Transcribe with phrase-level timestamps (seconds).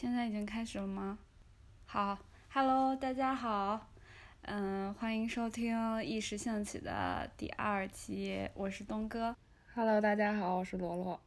[0.00, 1.18] 现在已经开始了吗？
[1.84, 2.16] 好
[2.52, 3.88] ，Hello，大家好，
[4.42, 9.34] 嗯，欢迎收听一时兴起的第二期，我是东哥。
[9.74, 11.20] Hello，大家好，我是罗罗。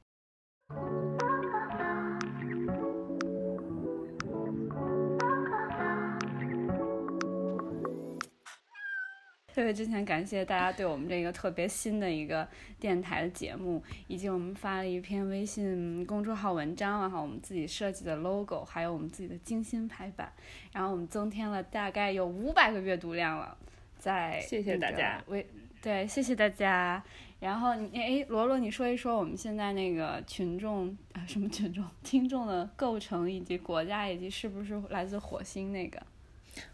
[9.62, 12.48] 特别之前感谢大家对我们这个特别新的一个
[12.80, 20.34] 电台的节目，以及我们发了一篇微信公众号文章，然后我们自己设计的 logo，还有我们自己的精心排版，
[20.74, 23.55] 然后我们增添了大概有五百个阅读量了，
[24.00, 25.46] 在谢谢大家微
[25.80, 27.04] 对，谢谢大家。
[27.40, 36.02] 然后你哎，罗罗，你说一说我们现在那个群众啊，什么群众 听众的构成，以及国家，以及是不是来自火星那个？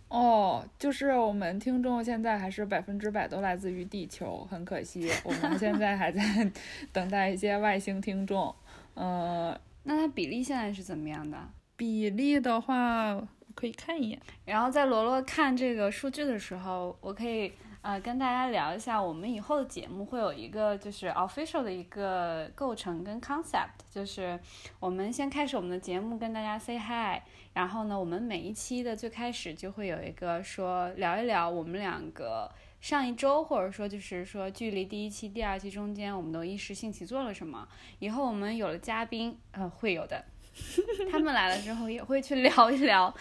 [0.09, 6.21] 哦，就是我们听众现在还是百分之百都来自于地球，很可惜，我们现在还在
[6.93, 8.53] 等待一些外星听众。
[8.93, 11.38] 呃，那它比例现在是怎么样的？
[11.75, 13.21] 比例的话，
[13.53, 14.20] 可以看一眼。
[14.45, 24.39] 然后在罗罗看这个数据的时候，我可以呃跟大家聊一下，我们以后的节目会有一个就是 official 的一个构成跟 concept，就是
[24.80, 27.22] 我们先开始我们的节目跟大家 say hi，
[27.53, 37.67] 然后呢，我们每一期的最开始就会有一个说聊一聊我们两个上一周，或者说就是说距离第一期、第二期中间，我们都一时兴起做了什么。
[38.00, 40.25] 以后我们有了嘉宾，呃，会有的。
[41.11, 43.13] 他们来了之后，也会去聊一聊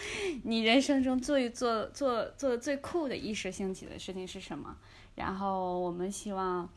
[0.45, 4.77] 你人生中最做做做的最酷的一时兴起的事情是什么。
[5.15, 6.69] 然后我们希望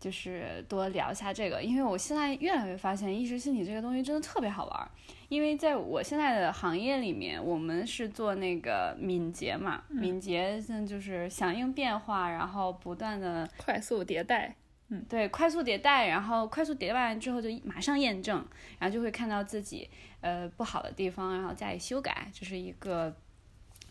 [0.00, 4.90] 就是多聊一下这个，因为我现在越来越发现一时兴起这个东西真的特别好玩。
[5.28, 14.54] 因为在我现在的行业里面，我们是做那个敏捷嘛，敏捷就是响应变化，然后不断的快速迭代。
[14.88, 18.36] 嗯，对，快速迭代，然后快速迭代完之后就马上验证，
[18.78, 19.88] 然后就会看到自己
[20.20, 23.16] 呃不好的地方，然后加以修改，这是一个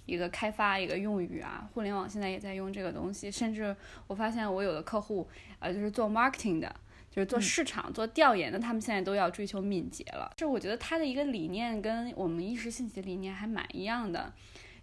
[0.06, 1.68] 一个开发一个用语啊。
[1.74, 5.28] 互联网现在也在用这个东西，甚至我发现我有的客户
[5.58, 6.74] 呃就是做 marketing 的，
[7.10, 10.32] 就是做市场、做调研的，他们现在都要追求敏捷了。
[10.38, 14.32] 就我觉得他的一个理念跟我们意识信息的理念还蛮一样的。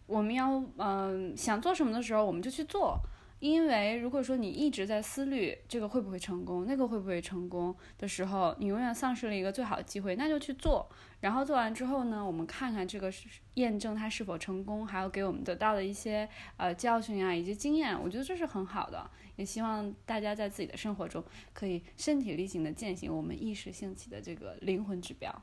[0.06, 3.00] 我们要嗯、想做什么的时候，我们就去做。
[3.40, 10.88] 因为如果说你一直在思虑这个会不会成功，那个会不会成功的时候，你永远丧失了一个最好的机会，那就去做。
[11.20, 19.10] 然后做完之后呢，我们看看这个是验证它是否成功，还有给我们得到的一些呃教训啊以及经验，我觉得这是很好的。
[19.36, 21.24] 也希望大家在自己的生活中
[21.54, 25.34] 可以身体力行的践行我们一时兴起的这个灵魂指标。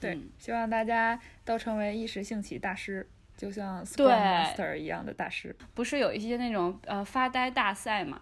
[0.00, 5.54] 对，嗯希望大家都成为一时兴起大师，就像对 Scrum Master 一样的大师。
[5.74, 8.20] 不是有一些那种呃发呆大赛嘛？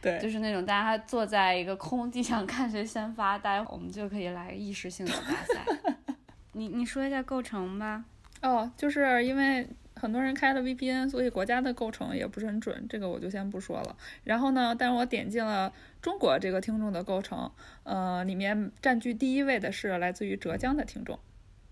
[0.00, 5.94] 对，就是那种大家坐在一个空地上看谁先发呆，我们就可以来意识性的大赛。
[6.52, 8.04] 你你说一下构成吧。
[8.42, 9.66] 哦，就是因为
[9.96, 13.96] 很多人开了 VPN，所以国家的构成也不是很准，这个我就先不说了。
[14.24, 15.72] 然后呢，但是我点进了
[16.02, 17.50] 中国这个听众的构成，
[17.84, 21.18] 呃，里面占据第一位的是来自于浙江的听众，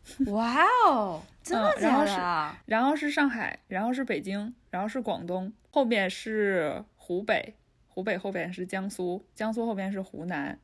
[0.33, 2.57] 哇哦，真的假嗯然后是的？
[2.67, 7.55] 然后是上海，然后是北京，然后是广东，后面是湖北，
[7.89, 10.59] 湖北后边是江苏，江苏后边是湖南。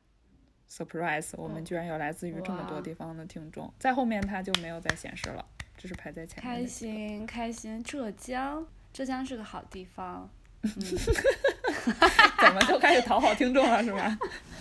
[0.69, 1.31] Surprise！
[1.35, 5.43] 我们居然有来自于这么多地方的听众，在后面它就没有再显示了，
[5.75, 6.63] 这是排在前面开。
[6.67, 8.63] 心开心，浙江，
[8.93, 10.29] 浙江是个好地方。
[10.61, 14.15] 嗯，怎么就开始讨好听众了，是吧？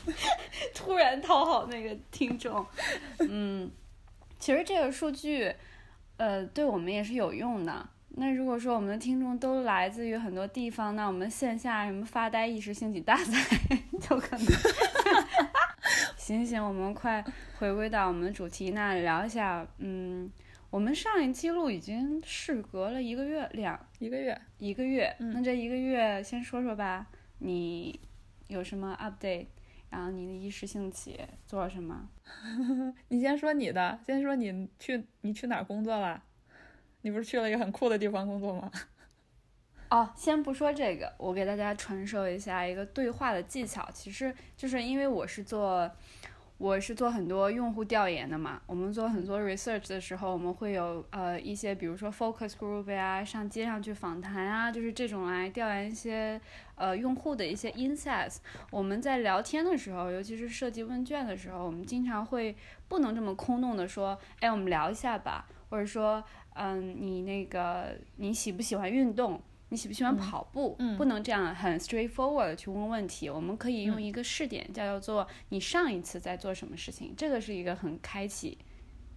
[0.74, 2.64] 突然讨好那个听众。
[3.18, 3.70] 嗯，
[4.38, 5.52] 其实这个数据，
[6.16, 7.88] 呃，对我们也是有用的。
[8.10, 13.56] 那如果说我们的听众都来自于很多地方，那我们线下什么发呆一时兴起大赛
[14.00, 14.46] 就可能。
[16.16, 17.24] 行行，我们快
[17.58, 20.30] 回归到我们的主题，那聊一下，嗯，
[20.68, 27.06] 我们上一期录已经事隔了一个月两一个月，一个月，嗯那这一个月先说说吧，
[27.38, 27.98] 你
[28.48, 29.46] 有什么 update？
[29.90, 32.08] 然后你的一时兴起做了什么？
[33.08, 36.22] 你先说你的，先说你去你去哪儿工作了？
[37.02, 38.70] 你不是去了一个很酷的地方工作吗？
[39.90, 43.88] 哦，先不说这个，我给大家传授一下一个对话的技巧。
[43.94, 45.90] 其实就是因为我是做，
[46.58, 48.60] 我是做很多用户调研的嘛。
[48.66, 56.40] 我们做很多 research 的时候，我们会有呃一些，比如说 focus group 呀，上街上去访谈啊，就是这种来调研一些
[56.74, 58.38] 呃用户的一些 insights。
[58.70, 62.56] 我们在聊天的时候，尤其是设计问卷的时候，我们经常会
[62.88, 66.22] 不能这么空洞的说，哎，我们聊一下吧，或者说，
[66.54, 69.40] 嗯，你那个你喜不喜欢运动？
[69.70, 70.76] 你喜不喜欢跑步？
[70.78, 73.28] 嗯不能这样很 straightforward 的去问问题。
[73.28, 78.56] 我们可以用嗯一个试点，叫做你上一次在做什么事情，这个是一个很开启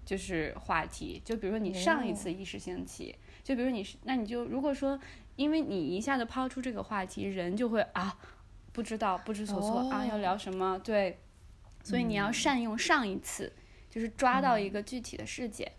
[0.06, 1.22] 就是话题。
[1.24, 5.00] 就比如说你上一次意识兴起，就比如你是，那你就如果说，
[5.38, 8.18] 因为你一下子抛出这个话题，人就会啊，
[8.74, 10.78] 不知道不知所措啊，要聊什么？
[10.84, 11.20] 对，
[11.84, 13.54] 所以你要善用上一次，
[13.90, 15.72] 就是抓到一个具体的事件。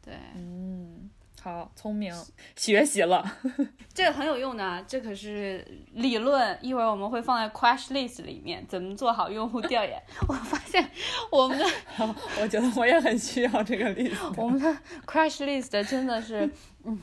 [0.00, 1.10] 对，嗯。
[1.44, 2.10] 好聪明，
[2.56, 3.22] 学习了，
[3.92, 5.62] 这个很有用的，这可是
[5.92, 6.58] 理论。
[6.62, 10.02] 一会儿我们会放在 crash list 里面，怎么做好用户调研？
[10.26, 10.90] 我发现
[11.30, 11.66] 我们的，
[12.40, 14.16] 我觉得我也很需要这个 list。
[14.40, 14.74] 我们的
[15.06, 16.48] crash list 真的是，
[16.84, 16.98] 嗯，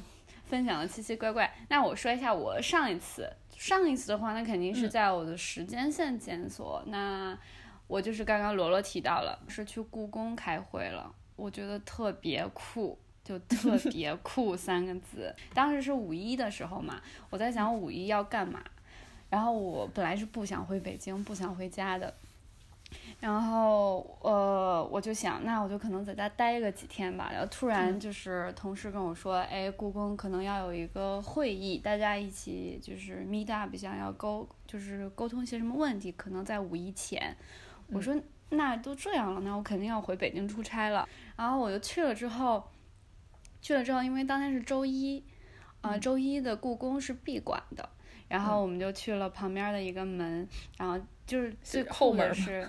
[0.45, 1.53] 分享的奇奇怪怪。
[1.69, 6.81] 那我说一下我上一次，上一次的话，那肯定是在我的时间线检索。
[6.87, 7.37] 那
[7.85, 12.97] 我就是刚刚罗罗提到了，是去故宫开会了，我觉得特别酷。
[13.23, 18.59] 就特别酷三个字，当时是五一的时候嘛，我在想五一要干嘛，
[19.29, 22.11] 然后我本来是不想回北京，不想回家的，
[23.19, 37.37] 然后呃，我就想，那我就可能在家待个几天吧，然后突然就是同事跟我说，哎，故宫可能要有一个会议，大家一起就是 meet up，想要沟就是沟通一些什么问题，可能在五一前，
[37.89, 38.19] 我说
[38.49, 41.07] 那都这样了，那我肯定要回北京出差了，
[41.37, 42.61] 然后我就去了之后。
[43.61, 45.23] 去了之后，因为当天是周一，
[45.81, 47.87] 呃，周一的故宫是闭馆的，
[48.27, 50.47] 然后我们就去了旁边的一个门，
[50.77, 52.67] 然后就是最后的是，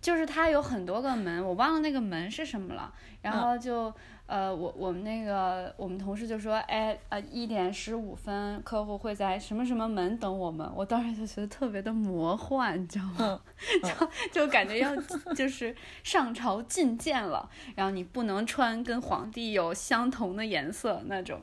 [0.00, 2.92] 就是它有很多个门，我忘了那个门是什么了，
[3.22, 3.92] 然后就。
[4.26, 10.68] 呃，我我们那个我们同事就说，哎，呃，一点十五分，客户会在什么什么门等我们。
[10.74, 13.40] 我当时就觉得特别的魔幻，你知道吗？
[14.32, 14.94] 就就感觉要
[15.36, 21.40] 就是上朝觐见了，然后你不能穿跟皇帝有相同的颜色那种。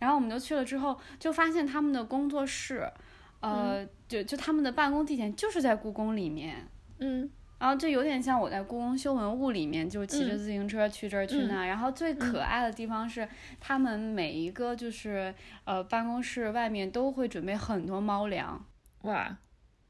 [0.00, 2.90] 然后我们就去了之后，就发现他们的工作室，
[3.38, 7.30] 呃，就就他们的办公地点就是在故宫里面，嗯。
[7.64, 11.64] 然后就有点像我在故宫修文物里面，就骑着自行车去这儿去那。
[11.64, 13.26] 然后最可爱的地方是，
[13.58, 15.34] 他们每一个就是
[15.64, 18.62] 呃办公室外面都会准备很多猫粮。
[19.04, 19.38] 哇，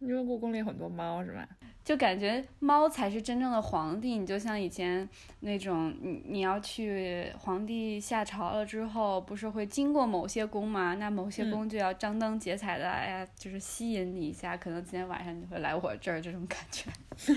[0.07, 1.47] 因为故宫里很多猫是吧？
[1.85, 5.07] 就感觉猫才是真正的皇帝，你就像以前
[5.41, 10.95] 那种，你你要去皇帝下朝了之后，不是会经过某些宫吗？
[10.95, 16.91] 那某些宫就要张灯结彩的，哎呀，就是吸引你一下，可能今天晚上你会来我这儿，这种感觉。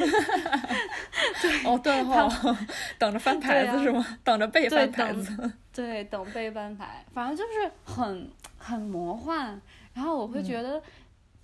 [1.41, 2.57] 对，哦对哦，
[2.97, 4.17] 等着翻牌子是吗？
[4.23, 5.51] 等着被翻牌子。
[5.73, 9.61] 对，等被翻牌，反正就是很很魔幻。
[9.93, 10.79] 然后我会觉得，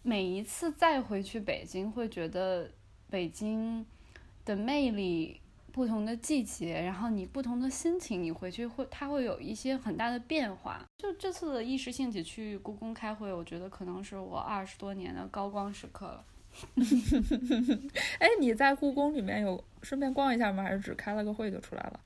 [0.03, 2.69] 每一次再回去北京，会觉得。
[3.09, 3.85] 北京
[4.43, 5.39] 的魅力，
[5.71, 10.83] 不同的季节，然后你不同的心情，你回去会，它会有一些很大的变化。
[10.97, 16.25] 就这次的一时兴起去故宫开会，我觉得可能是我二十多年的高光时刻了。
[18.17, 20.63] 哎，你在故宫里面有顺便逛一下吗？
[20.63, 21.99] 还是只开了个会就出来了？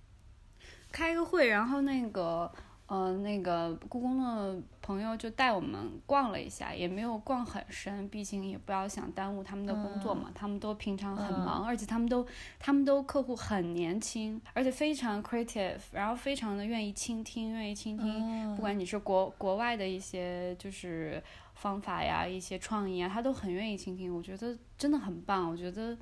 [0.91, 2.51] 开个会，然后那个。
[2.89, 10.31] 嗯，那个故宫的朋友就带我们逛了一下，也没有逛很深，毕竟也不要想耽误他们的工作嘛。
[10.33, 12.25] 他们都平常很忙，而且他们都
[12.57, 18.55] 他们都客户很年轻，而且非常 creative，然后非常的愿意倾听，愿意倾听。
[18.55, 21.21] 不管你是国国外的一些就是
[21.55, 24.15] 方法呀，一些创意啊，他都很愿意倾听。
[24.15, 25.49] 我觉得真的很棒。
[25.49, 25.97] 我觉得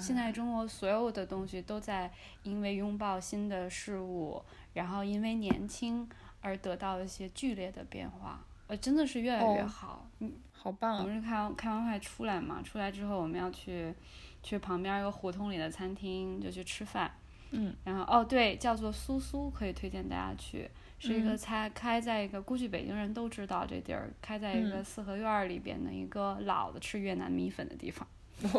[0.00, 2.10] 现在中国所有的东西都在
[2.42, 4.42] 因为拥抱新的事物，
[4.72, 6.08] 然后因为年轻。
[6.44, 10.06] 而得到一些剧烈的变化，呃，真的是越来越好。
[10.18, 10.98] 嗯，好棒！
[10.98, 13.94] 我们是开开完会出来嘛，出来之后我们要去
[14.42, 17.10] 去旁边一个胡同里的餐厅就去吃饭。
[17.52, 28.06] 嗯，然后哦对，叫做苏苏，可以推荐大家去，是一个开开在一个估计北京人都知道这地儿，开在一个四合院里边的一个老的吃越南米粉的地方。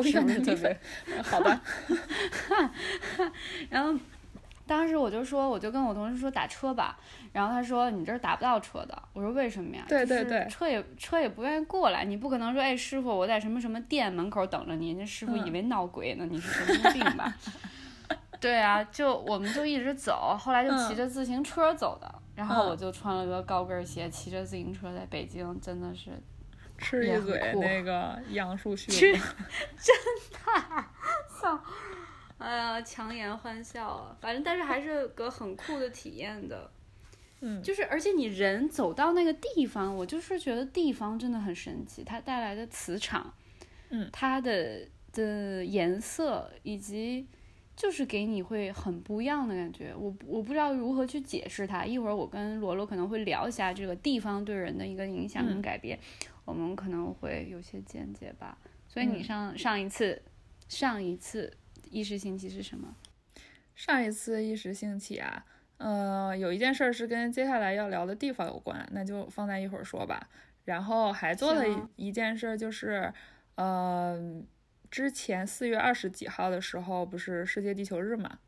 [0.04, 0.80] 越南米粉，
[1.24, 1.62] 好吧。
[3.70, 4.00] 然后。
[4.68, 6.98] 当时我就说，我就跟我同事说打车吧，
[7.32, 9.00] 然后他说你这儿打不到车的。
[9.14, 9.86] 我说为什么呀？
[9.88, 17.34] 对对对，车也车也不愿意过来，你不可能说哎师傅我在什么什么店门口等着你，人家师傅以为闹鬼呢，你是神经病吧？
[18.42, 26.12] 对啊，就我们就一直走，后来就骑着自行车走的，然后我就穿了个高跟鞋，骑着自行车在北京，真的是
[26.78, 29.22] 吃一嘴那个杨树絮， 真的
[31.40, 31.60] 笑。
[32.38, 34.18] 哎呀，强颜欢笑啊！
[34.20, 36.70] 反正，但是还是个很酷的体验的。
[37.42, 43.34] 嗯，就是而且你人走到那个地方，我就是觉得地方真的很神奇，它带来的磁场，
[43.90, 47.28] 嗯，它的的颜色以及
[47.76, 49.94] 就是给你会很不一样的感觉。
[49.98, 51.86] 我我不知道如何去解释它。
[51.86, 56.00] 一会儿我跟罗罗可能会聊一下这个地方对人的一个影响跟改变，
[56.46, 58.58] 我们可能会有些见解吧。
[58.88, 60.22] 所以你上上一次，
[60.68, 61.52] 上一次。
[61.96, 62.94] 一时兴起是什么？
[63.74, 65.46] 上一次一时兴起啊，
[65.78, 70.30] 呃，有一件事是跟接下来要聊的地方有关，那就放在一会儿说吧。
[70.66, 71.64] 然后还做了
[71.96, 73.14] 一件事，就是
[73.56, 74.20] 呃，
[74.92, 78.40] 之前四月二十几号的时候，不是世界地球日嘛？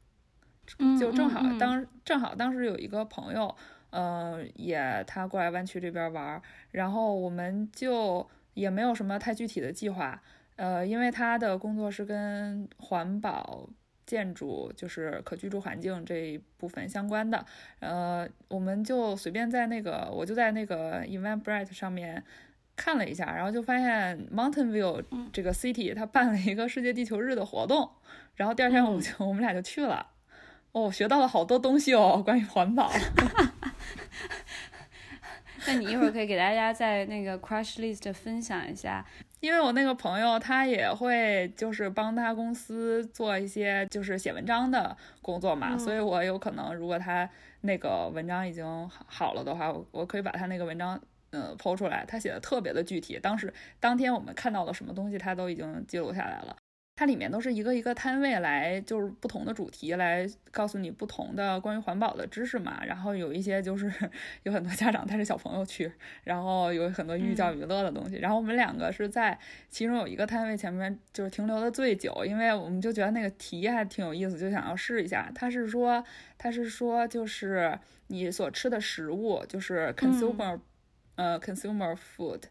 [1.00, 3.56] 就正好当正好当时有一个朋友，
[3.92, 10.22] 呃，也他过来湾区这边玩，然后我们就也没有什么太具体的计划，
[10.58, 13.70] 呃，因为他的工作是跟环保。
[14.08, 17.46] 建筑就是可居住环境这一部分相关的，
[17.82, 22.24] 呃，我们就随便在那个，我就在那个 Eventbrite 上面
[22.78, 27.92] 看了一下，然后就发现 Mountain View 这个 city 它办了一个世界地球日的活动，
[28.36, 30.12] 然后第二天我们就我们俩就去了，
[30.72, 32.90] 哦，学到了好多东西哦，关于环保。
[35.68, 39.06] 那你一会儿可以给大家在那个 crush List 分享一下。
[39.40, 47.30] 因为我那个朋友他也会就是帮他公司做一些就是写文章的工作嘛，所以我有可能如果他
[47.62, 51.00] 那个文章已经好了的话，我我可以把他那个文章
[51.32, 56.56] 呃剖出来，他写的特别的具体，当时当天我们看到了什么东西，他都已经记录下来了。
[56.98, 62.84] 它里面都是一个一个摊位来，就是不同的主题来告诉你不同的关于环保的知识嘛。
[62.84, 63.94] 然后有一些就是
[64.42, 65.92] 有很多家长带着小朋友去，
[66.24, 68.16] 然后有很多寓教于乐的东西。
[68.16, 69.38] 然后我们两个是在
[69.70, 75.32] 其中有一个摊位前面就是停留的最久，因为我们就觉得那个题还挺有意思，就想要试一下。
[75.36, 76.04] 他是说，
[76.36, 77.78] 他是说就是
[78.08, 80.60] 你所吃的食物就是 consumer，
[81.14, 82.42] 呃，consumer food。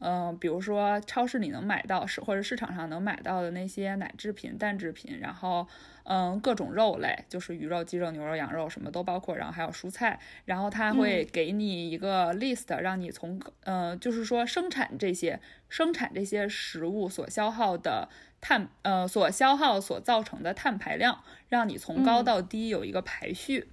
[0.00, 5.66] 嗯，比如说超市里能买到，是或者市场上能买到的那些奶制品、蛋制品，然后
[6.04, 18.08] 嗯，各种肉类，就是鱼肉、鸡肉、牛肉、羊肉，什么都包括，然后还有蔬菜，然后他会给你一个 list，让你从呃，就是说生产这些生产这些食物所消耗的
[18.40, 23.66] 碳，呃，所消耗所造成的碳排量，让你从高到低有一个排序，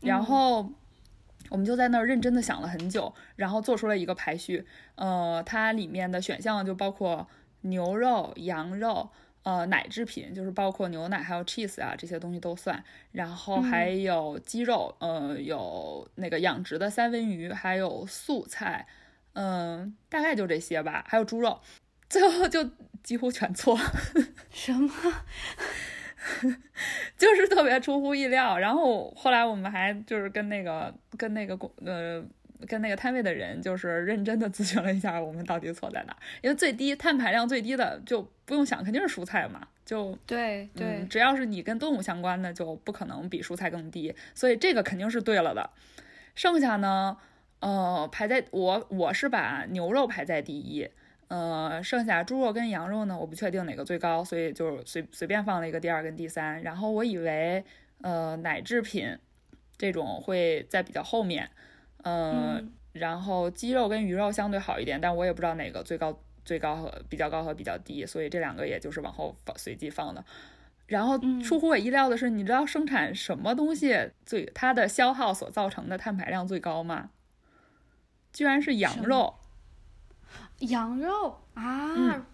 [0.00, 0.72] 然后。
[1.50, 4.66] 我们就在那儿认真的想了很久，然后做出了一个排序。
[4.94, 7.26] 呃，它里面的选项就包括
[7.62, 9.10] 牛肉、羊肉，
[9.42, 12.82] 呃，奶制品就是包括牛奶还有 cheese 啊这些东西都算。
[13.12, 18.86] 然后还有鸡肉，呃，有那个养殖的三文鱼，还有素菜，
[19.32, 21.04] 嗯，大概就这些吧。
[21.08, 21.60] 还有猪肉，
[22.08, 22.70] 最后就
[23.02, 23.78] 几乎全错。
[24.50, 24.92] 什么？
[27.16, 32.22] 就是特别出乎意料，然后后来我们还就是跟那个跟那个公呃
[32.66, 36.16] 跟那个摊位的人就是认真的咨询了一下，我们到底错在哪？
[36.42, 45.70] 因为最低碳排量最低的就不用想，肯定是蔬菜嘛，就对对，只要是你跟动物相关的，就不可能比蔬菜更低，所以这个肯定是对了的。
[46.34, 47.16] 剩下呢，
[47.60, 50.88] 呃，排在我我是把牛肉排在第一。
[51.28, 56.62] 呃，剩下猪肉跟羊肉呢，我不确定哪个最高，所以就随随便放了一个第二跟第三。
[56.62, 57.62] 然后我以为，
[58.00, 59.18] 呃，奶制品
[59.76, 61.50] 这种会在比较后面，
[62.02, 70.24] 嗯，然后鸡肉跟鱼肉相对好一点，但我也不知道哪个最高最高和比较高和比较低，所以这两个也就是往后放随机放的。
[70.86, 77.10] 然后出乎我意料的是，你知道生产什么东西最它的消耗所造成的碳排量最高吗？
[78.32, 79.34] 居然是羊肉。
[80.60, 82.24] 羊肉啊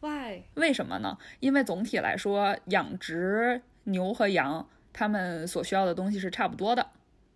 [0.00, 0.42] ？Why？
[0.54, 1.16] 为什么呢？
[1.40, 6.86] 因为总体来说，养殖牛和羊，它们所需要的东西是差不多的，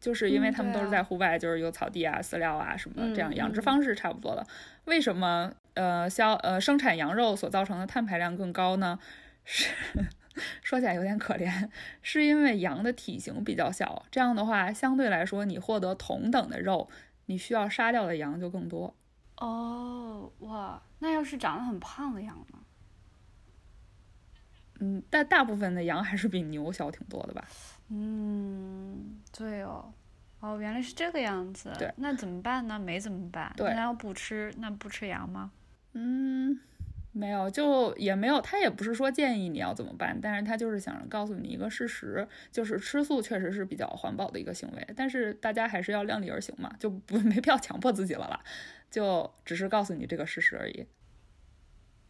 [0.00, 4.47] 就是因为他们都是在户外，就是有草地啊、饲料啊什么的，这样养殖方式差不多的。
[4.85, 8.99] 为什么呃销呃生产羊肉所造成的碳排量更高呢？
[9.45, 9.71] 是
[10.62, 11.71] 说起来有点可怜，
[12.02, 16.90] 是因为羊的体型比较小，这样的话相对来说，你获得同等的肉，
[17.26, 18.95] 你需要杀掉的羊就更多。
[19.37, 22.59] 哦，哇，那要是长得很胖的羊呢？
[24.81, 27.45] 嗯，但大部分的羊还是比牛小挺多的吧？
[27.88, 29.93] 嗯，对哦，
[30.40, 31.73] 哦，原来是这个样子。
[31.78, 32.78] 对，那怎么办呢？
[32.78, 33.52] 没怎么办？
[33.57, 35.50] 对，那要不吃，那不吃羊吗？
[35.93, 36.61] 嗯。
[37.18, 48.38] 没有，就也没有，他也不是说建议你要怎么办，但是他就是想告诉你一个事实，就是吃素确实是比较环保的一个行为，但是大家还是要量力而行嘛，就不 没必要强迫自己了啦，
[48.90, 50.87] 就只是告诉你这个事实而已。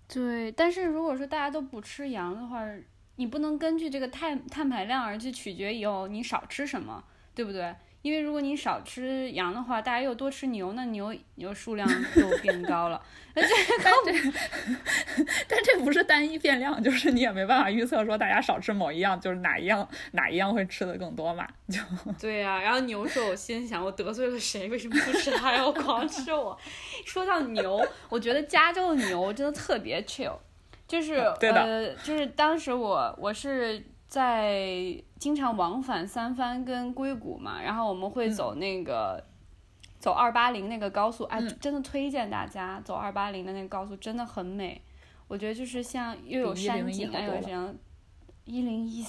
[0.08, 2.66] 对，但是如果说大家都不吃羊的话，
[3.14, 7.74] 你不能根据这个碳碳排量而去取决以后你少吃什么，对不对？
[8.06, 13.02] 因为如果你少吃羊的话，大家又多吃牛，那牛牛数量就变高了。
[13.34, 13.52] 但这
[15.48, 21.44] 但这不是单一变量，就是你也没办法预测说大家少吃某一样，就是哪一样哪一样会吃的更多嘛？
[21.68, 21.80] 就
[22.20, 22.62] 对呀。
[22.62, 24.68] 然后牛说：“我心想，我得罪了谁？
[24.68, 26.56] 为什么不吃它，要狂吃我？”
[27.04, 30.36] 说到牛，我觉得加州的牛真的特别 chill，
[30.86, 33.82] 就是呃，就是当时我我是。
[34.08, 39.24] 在经常往返三藩跟硅谷嘛，然后我们会走那个、
[39.98, 44.80] 走二八零那个高速，哎，嗯真的推荐大家走二八零的那个高速，真的很美。
[45.28, 47.74] 我觉得就是像又有山景啊，又好多了有这样
[48.44, 49.04] 一零一。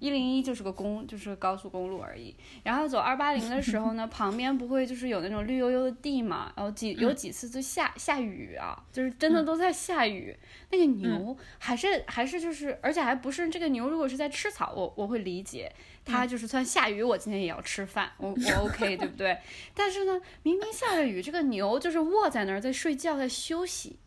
[0.00, 2.34] 一零一就是个公，就是高速公路而已。
[2.64, 10.36] 然后走二八零的时候呢， 旁边不会就是有那种绿油油的地嘛，然后几有几次就下下雨啊，就是真的都在下雨。
[10.70, 15.70] 那个牛还是还是就是，而且还不是这个牛，如果是在吃草，我我会理解，
[16.04, 19.36] 它就是算下雨，我今天也要吃饭，我我 OK 对不对？
[19.74, 23.98] 但是呢，明明下着雨，这个牛就是卧在那儿在睡觉，在休息。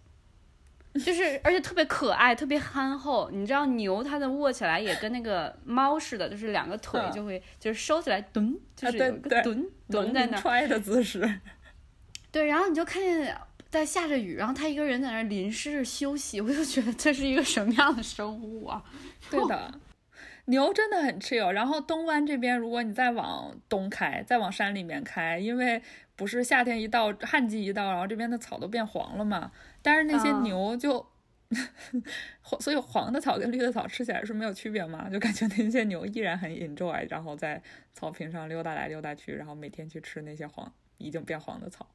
[0.93, 3.29] 就是，而且特别可爱，特别憨厚。
[3.31, 9.43] 你知道牛它的卧起来也跟那个猫似的，就是两个腿嗯就会就是收起来蹲，就是对对有一个蹲
[9.89, 10.39] 蹲农在那儿。
[10.39, 11.39] 揣的姿势。
[12.31, 13.35] 对，然后你就看见
[13.71, 18.83] 在下着雨，然后它一个人在那儿淋湿着休息，我就觉得这是一个什么样的生物啊？
[19.31, 19.73] 对的，
[20.45, 21.50] 牛真的很 chill。
[21.50, 25.81] 然后东湾这边，如果你再往东开，再往山里面开，因为
[26.15, 29.51] 不是夏天一到，旱季一到，然后这边的草都变黄了嘛。
[29.83, 31.05] 但是那些啊牛就，
[32.59, 35.07] 所以黄的草跟绿的草吃起来是没有区别吗？
[35.11, 37.61] 就感觉那些牛依然很 enjoy，然后在
[37.93, 41.85] 草坪上溜达来溜达去，然后每天去吃那些黄已经变黄的草，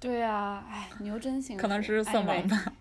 [0.00, 1.60] 对啊，哎，牛真幸福。
[1.60, 2.72] 可能是色盲吧。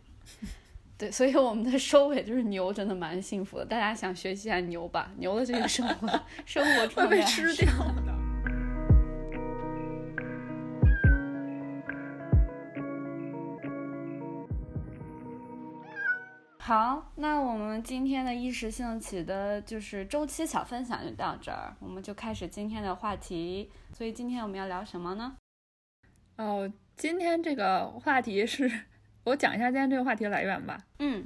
[0.98, 6.08] 对，所以我们的收尾就是牛真的蛮幸福的，大家想学习一下牛吧，牛的这个生活
[6.46, 7.66] 生活会被吃掉
[8.06, 8.31] 的。
[16.64, 23.72] 好，那我们今天的一时兴起的就是周期小分享就到这儿，我们就开始今天的话题。
[23.92, 25.36] 所以今天我们要聊什么呢？
[26.38, 28.72] 哦，今天这个话题是
[29.26, 30.78] 我讲一下今天这个话题的来源吧。
[31.00, 31.26] 嗯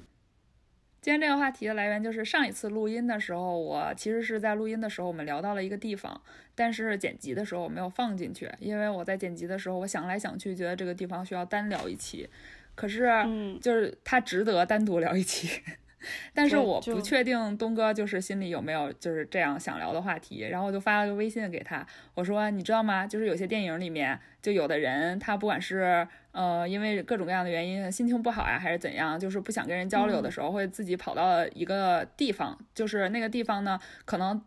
[1.02, 6.20] 今天这个话题的来源就是上一次录音的时候，我其实是在录音的时候我们聊到了一个地方，
[6.56, 12.28] 但是剪辑的时候我没有放进去，因为我在剪辑的时候我想来想去，觉得这个地方需要单聊一期，
[12.76, 15.62] 可是嗯，就是他值得单独聊一期。
[16.36, 21.84] 但是我不确定东哥就是心里有没有就是这样想聊的话题，然后我就发了个微信给他，
[22.14, 23.08] 我说你知道吗？
[23.08, 34.44] 就是有些电影里面，就有的人他不管是呃因为各种各样的原因心情不好呀，还是怎样，就是不想跟人交流的时候，会自己跑到一个地方，就是那个地方呢，可能。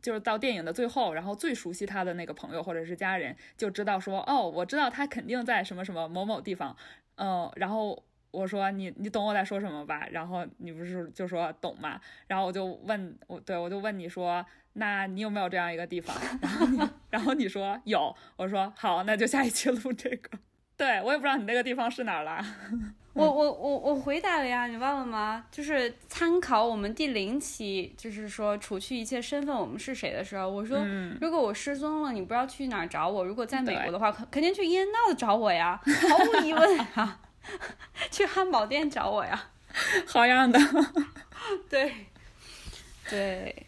[0.00, 6.76] 就是到电影的最后，然后最熟悉他的那个朋友或者是家人就知道说，哦，我知道他肯定在什么什么某某地方，
[7.16, 10.06] 嗯，然后我说你你懂我在说什么吧？
[10.10, 12.00] 然后你不是就说懂嘛？
[12.26, 14.44] 然后我就问我对我就问你说，
[14.74, 16.16] 那你有没有这样一个地方？
[16.40, 20.38] 然后你然后你说有，我说好，那就下一期录这个。
[20.76, 22.44] 对我也不知道你那个地方是哪儿了。
[23.14, 25.44] 我我我我回答了呀，你忘了吗？
[25.50, 33.22] 就是参考我们第零期，就是说除去一切身份，我们是谁的时候，我说、嗯，如果我失踪了，你不知道去哪儿找我。
[33.22, 37.20] 如果在美国的话，肯肯定去伊恩闹的找我呀，毫无疑问呀，
[38.10, 39.48] 去汉堡店找我呀。
[40.06, 40.58] 好样的。
[41.68, 41.92] 对，
[43.10, 43.66] 对，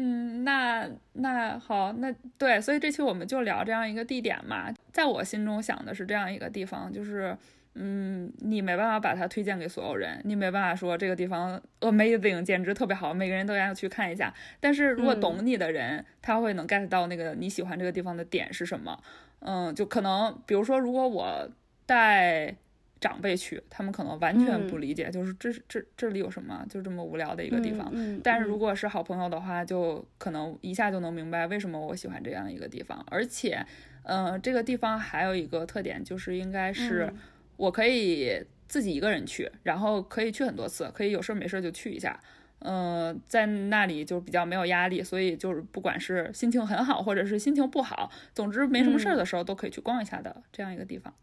[0.00, 4.72] 嗯，那那好，那对，所以这期我们就聊这样一个地点嘛。
[4.92, 7.36] 在我心中想的是这样一个地方，就是，
[7.74, 14.32] 嗯，你没办法把它推荐给所有人，你没办法说这个地方 amazing，简直特别好，每个人都要去看一下。
[14.60, 18.96] 但是如果嗯懂你的人，他会能 get 到那个你喜欢这个地方的点是什么。
[19.40, 21.50] 嗯，就可能比如说，如果我
[21.86, 22.54] 带
[23.00, 27.88] 长辈去，他们可能完全不嗯理解，就是这这这里有什么，就这么无聊的一个地方。
[27.92, 33.04] 嗯，嗯但是如嗯果是好朋友的话，就可能一下就能明白为什么我喜欢这样一个地方。
[33.10, 33.64] 而且，
[34.04, 37.16] 嗯、这个地方还有一个特点，就是应该是嗯
[37.56, 42.20] 我可以自己一个人去，然后可以去很多次，可以有事儿没事儿就去一下。
[42.60, 51.14] 嗯、在那里就比较没有压力，所以就是不管是心情很好，或者是心情不好，总之没什么事儿的时候都可以去逛一下的这样一个地方。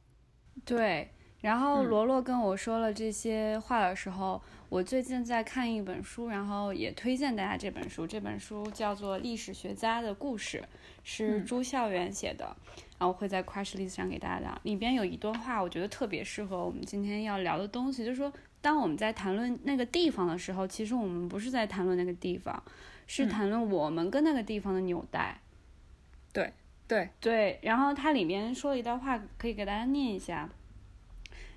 [0.64, 1.10] 对。
[1.46, 8.08] 然后嗯罗罗跟我说了这些话的时候，我最近在看一本书，然后也推荐大家这本书。
[8.08, 10.58] 这本书叫做《历史学家的故事》，
[11.04, 12.46] 是嗯朱孝元写的，
[12.98, 14.60] 然后会在 Crash List 上给大家讲。
[14.64, 22.64] 里边有一段话，我觉得特别适合我们今天要聊的东西，就是说，当我们在谈论那个地方的时候，其实我们不是在谈论那个地方，
[23.06, 25.40] 是嗯谈论我们跟那个地方的纽带。
[26.34, 26.52] 对
[26.88, 30.50] 对，对，然后它里面说了一段话，可以给大家念一下，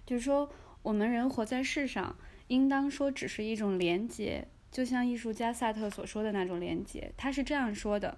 [0.09, 0.49] 就是说
[0.81, 2.17] 我们人活在世上，
[2.47, 7.13] 应当说只是一种连结，就像艺术家萨特所说的那种连结。
[7.15, 8.17] 他是这样说的：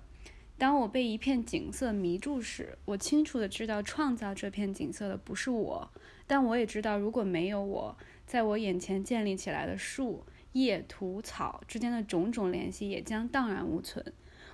[0.57, 5.91] 当我被一片景色迷住时，我清楚的知道创造这片景色的不是我，
[6.29, 14.13] 但我也知道如果没有我，在我眼前建立起来的树叶、土、草之间的种种联系也将荡然无存。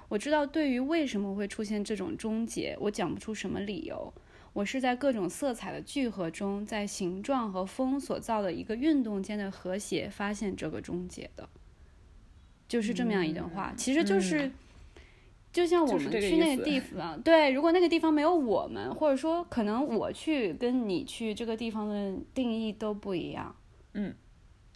[0.09, 4.15] 我知道，对于为什么会出现这种终结，我讲不出什么理由。
[4.57, 11.47] 我是在各种色彩的聚合中，在形状和风所造的一个运动间的和谐，发现这个终结的。
[12.67, 14.51] 就是这么样一段话，其实就是，
[15.53, 23.55] 就像我们去那个地 方，对，如果那个地方没有我们，或者说可能我去跟你去这个地方的定义都不一样。
[23.93, 24.15] 嗯。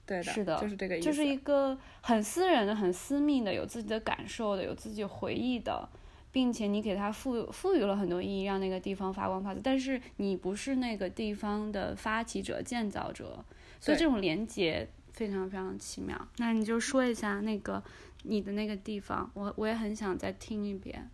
[0.05, 5.89] 对是的，就是这个意思，就是一个很私人的、很私密的、有自己的感受的、有自己回忆的，
[6.33, 9.61] 并且你给它赋赋予了很多意义，让那个地方发光发热。
[9.63, 13.45] 但是你不是那个地方的发起者、建造者，
[13.81, 16.29] 所以这种连接非常非常奇妙。
[16.39, 17.83] 那你就说一下那个
[18.23, 21.11] 你的那个地方，我我也很想再听一遍。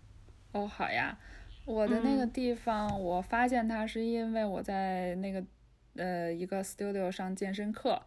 [0.52, 1.18] 哦，好呀，
[1.64, 5.44] 我的那个地方，我发现它是因为我在那个
[5.96, 8.02] 呃一个 studio 上健身课。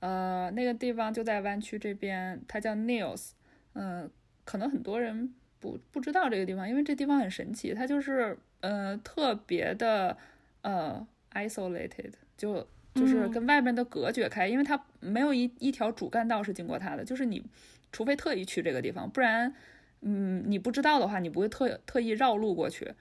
[0.00, 3.30] 呃，那个地方就在湾区这边，它叫 Neos。
[3.72, 4.10] 嗯，
[4.44, 10.14] 可能很多人不不知道这个地方，因为这地方很神奇，它就是呃特别的
[10.60, 17.42] 呃 isolated，就就是跟外面的隔绝开，因为它没有一一条主干道是经过它的，就是你
[17.90, 19.54] 除非特意去这个地方，不然
[20.02, 22.92] 嗯你不知道的话，你不会特特意绕路过去。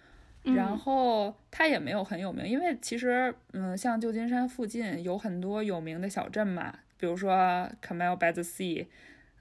[0.44, 6.80] 然后它也没有很有名，因为其实嗯像旧金山附近有很多有名的小镇嘛。
[6.98, 8.86] 比如说 Camel by the Sea，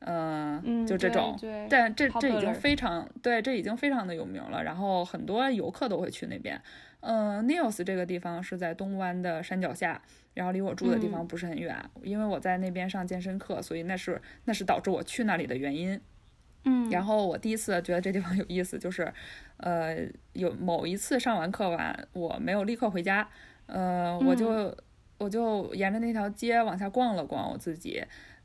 [0.05, 1.39] 嗯，就这种，
[1.71, 4.63] 但这这已经非常对，这已经非常的有名了。
[4.63, 6.61] 然后很多游客都会去那边。
[7.01, 10.01] 嗯，Nios 这个地方是在东湾的山脚下，
[10.35, 11.77] 然后离我住的地方不是很远。
[12.03, 16.01] 因为我在那边上健身课，所以那是那是导致我去那里的原因。
[16.65, 19.13] 嗯，然后我第一次觉得这地方有意思，就是
[19.57, 19.97] 呃，
[20.33, 23.29] 有某一次上完课完，我没有立刻回家，
[23.67, 24.77] 呃，我就。
[25.19, 28.03] 我就沿着那条街往下逛了逛，我自己，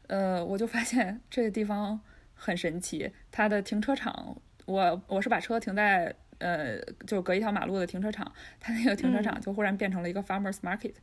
[0.08, 2.00] 呃，我就发现这个地方
[2.34, 3.12] 很神奇。
[3.32, 10.94] 它的停车场，我我是把车停在呃，就隔一条马路的停车场，它那个停车场就忽然变成了一个 farmers market。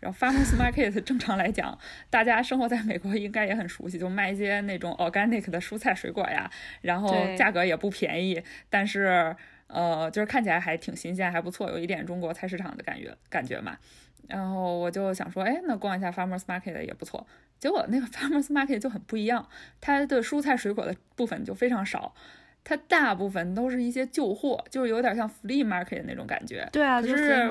[0.00, 9.34] 然后 farmers market 正常来讲，大家生活在美国应该也很熟悉，就卖一些那种 organic 的蔬菜水果呀，然后价格也不便宜，但是
[9.68, 13.78] 呃，就是看起来还挺新鲜，还不错，有一点中国菜市场的感觉感觉嘛。
[14.26, 17.26] 然后我就想说，哎，那逛一下 farmers market 也不错。
[17.60, 19.46] 结果那个 farmers market 就很不一样，
[19.80, 22.12] 它的蔬菜水果的部分就非常少，
[22.64, 26.68] 它大部分都是一些旧货，就是有点像 flea market 那种感觉。
[26.72, 27.48] 对啊，就是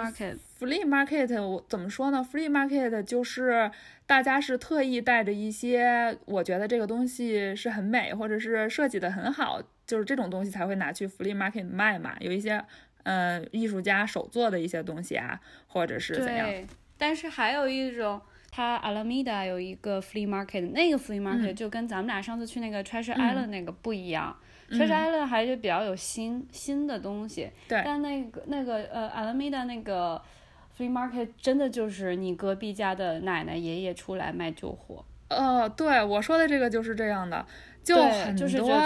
[0.60, 1.42] flea market。
[1.42, 3.72] 我怎么说呢？flea market 就是
[4.06, 12.18] 大家是特意带着一些，我觉得这个东西是很美，或者是设计的很好，就是这种东西才会拿去 flea market 卖嘛。
[12.20, 12.62] 有一些。
[13.04, 16.46] 嗯，艺术家手做的一些东西啊，或者是怎样？
[16.46, 16.68] 对，
[16.98, 24.36] 但是还有一种，它 Alameda 有一个 flea market，那个 flea market 就跟咱们俩上次去那个 Treasure Island 那个不一样。
[24.70, 27.82] Treasure Island 还是比较有新新的东西，对。
[27.86, 30.22] 但那个那个呃 Alameda 那个
[30.78, 35.04] flea market 真的就是你隔壁家的奶奶爷爷出来卖旧货。
[35.30, 37.46] 呃，对，我说的这个就是这样的，
[37.84, 38.80] 就很多。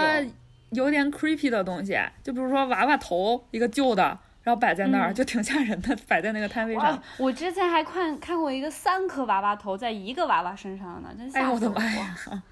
[0.71, 7.01] 有点 creepy 的东西，就比如说娃娃头，一个旧的，然后摆在那儿，就挺吓人的，摆在那个摊位上。
[7.17, 12.43] 我之前还看看过一个三颗娃娃头在一个娃娃身上呢，真吓死我了。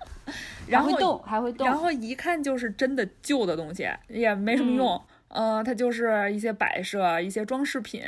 [0.67, 5.01] 然后动，还会动，然后一看就是真的旧的东西，也没什么用。
[5.27, 8.01] 嗯，它就是一些摆设、一些装饰品，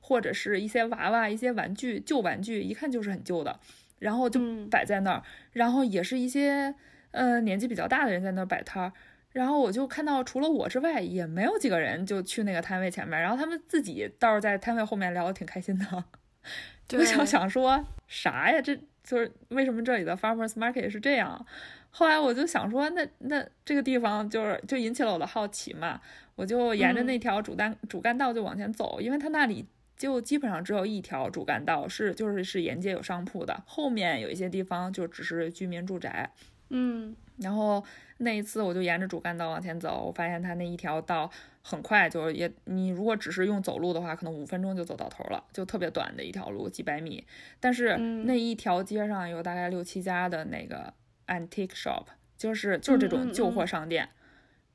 [0.00, 3.58] 或者是一些娃娃、一些玩具，旧玩具，一看就是很旧的，
[3.98, 5.22] 然后就摆在那儿。
[5.52, 6.72] 然后也是一些
[7.10, 8.92] 呃年纪比较大的人在那儿摆摊儿。
[9.36, 13.20] 然后我就看到，除了我之外，也没有几个人就去那个摊位前面。
[13.20, 16.04] 然后他们自己倒是在摊位后面聊的挺开心的。
[16.88, 18.62] 就想想说啥呀？
[18.62, 21.44] 这就是为什么这里的 farmers market 是这样？
[21.90, 26.00] 后来我就想说，那那这个地方就是就引起了我的好奇嘛。
[26.34, 29.66] 我就沿着那条主干主干道就往前走，因为它那里
[29.98, 36.32] 就基本上只有一条主干道是就是是沿街有商铺的，后面有一些地方就只是居民住宅。
[36.70, 37.84] 嗯，然后。
[38.18, 47.22] 那一次我就沿着主干道往前走，我发现它那一条道很快就也，你如果只是用走路的话，可能五分钟就走到头了，就特别短的一条路，几百米。
[47.60, 50.94] 但是那一条街上有大概六七家的那个
[51.26, 52.04] antique shop，
[52.38, 54.08] 就是就是这种旧货商店。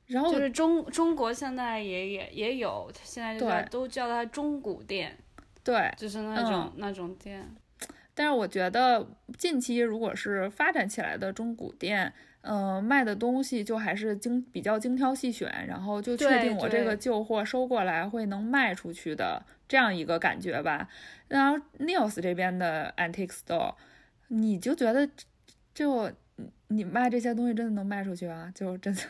[0.06, 5.18] 然后就是中中国现在也也也有，现在就都叫它中古店。
[5.64, 7.50] 对，就是那种那种店。
[8.14, 9.08] 但是我觉得
[9.40, 12.14] 近期如果是发展起来的中古店。
[12.42, 20.88] 嗯，卖的东西就还是精比较精挑细选，然后就确定我这个旧货收过来会能卖出去的这样一个感觉吧。
[21.28, 23.76] 然后 News 这边的 Antique Store，
[24.30, 25.08] 你就觉得
[25.74, 26.12] 就
[26.72, 28.52] 你卖这些东西真的能卖出去啊？
[28.56, 29.02] 就真的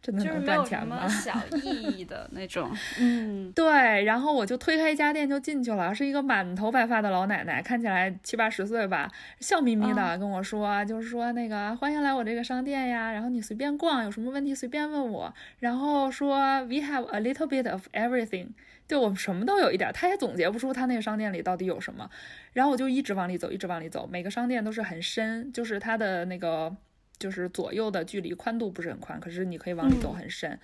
[0.00, 1.08] 真的就是能赚钱吗？
[1.08, 2.70] 小 意义的那种。
[3.00, 9.10] 嗯，对，然后我就推开一家店就进去了，是一个满头白发的老奶奶，看起来七八十岁吧，
[9.40, 18.48] 笑眯眯的跟我说，就是说那个欢迎来我这个商店呀，然后你随便逛，有什么问题随便问我，然后说 we have a little bit of everything，
[18.86, 22.08] 就我们什么都有一点儿，他也总结不出他那个商店里到底有什么，
[22.52, 26.76] 然后我就一直往里走，一直往里走，每个商店都是很深，就是它的那个
[27.22, 30.58] 就是左右的距离宽度不是很宽，可是你可以往里走嗯很深。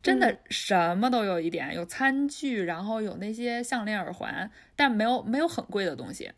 [0.00, 6.30] 真的什么都有一点，有餐具，然后有那些项链、耳环，但没有没有很贵的东西，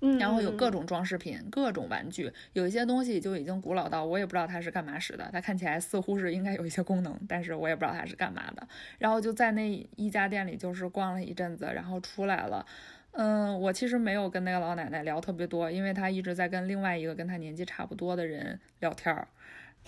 [0.00, 8.66] 嗯然后有各种装饰品、各种玩具，有一些东西就已经古老到我也不知道它是干嘛使的，它看起来似乎是应该有一些功能，但是我也不知道它是干嘛的。
[8.98, 12.66] 然后就在那一家店里就是逛了一阵子，然后出来了。
[13.20, 19.26] 嗯，我其实没有跟那个老奶奶聊特别多，因为她一直在跟另外一个跟她年纪差不多的人聊天儿。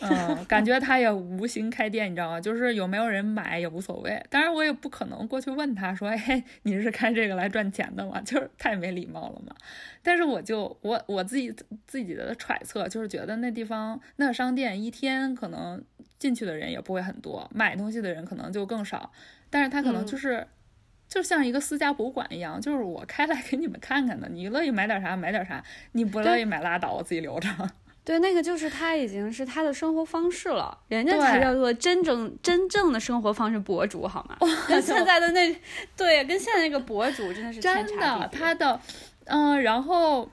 [0.00, 2.40] 嗯，感觉她也无心开店，你知道吗？
[2.40, 4.20] 就是有没有人买也无所谓。
[4.28, 9.54] 当然，我也不可能过去问她说：“哎，你是开这个来赚钱的吗？”就是太没礼貌了嘛。
[10.02, 11.54] 但是我就我我自己
[11.86, 15.80] 自己的揣测，就是觉得那地方那个商店一天可能
[16.18, 19.12] 进去的人也不会很多，买东西的人可能就更少。
[19.50, 20.46] 但是他可能嗯就是、
[21.10, 27.48] 就像一个私家博物馆一样，就是我开来给你们看看的，你乐意买点啥买点啥，你不乐意买拉倒，我自己留着。
[28.02, 34.36] 对，那个就是他已经是他的生活方式了，人家对才叫做真正真正的生活方式博主，好吗？
[34.66, 35.54] 跟现在的那，
[35.96, 38.30] 对，跟现在那个博主真的是天真的。
[38.32, 38.80] 他的，
[39.24, 40.28] 嗯、然后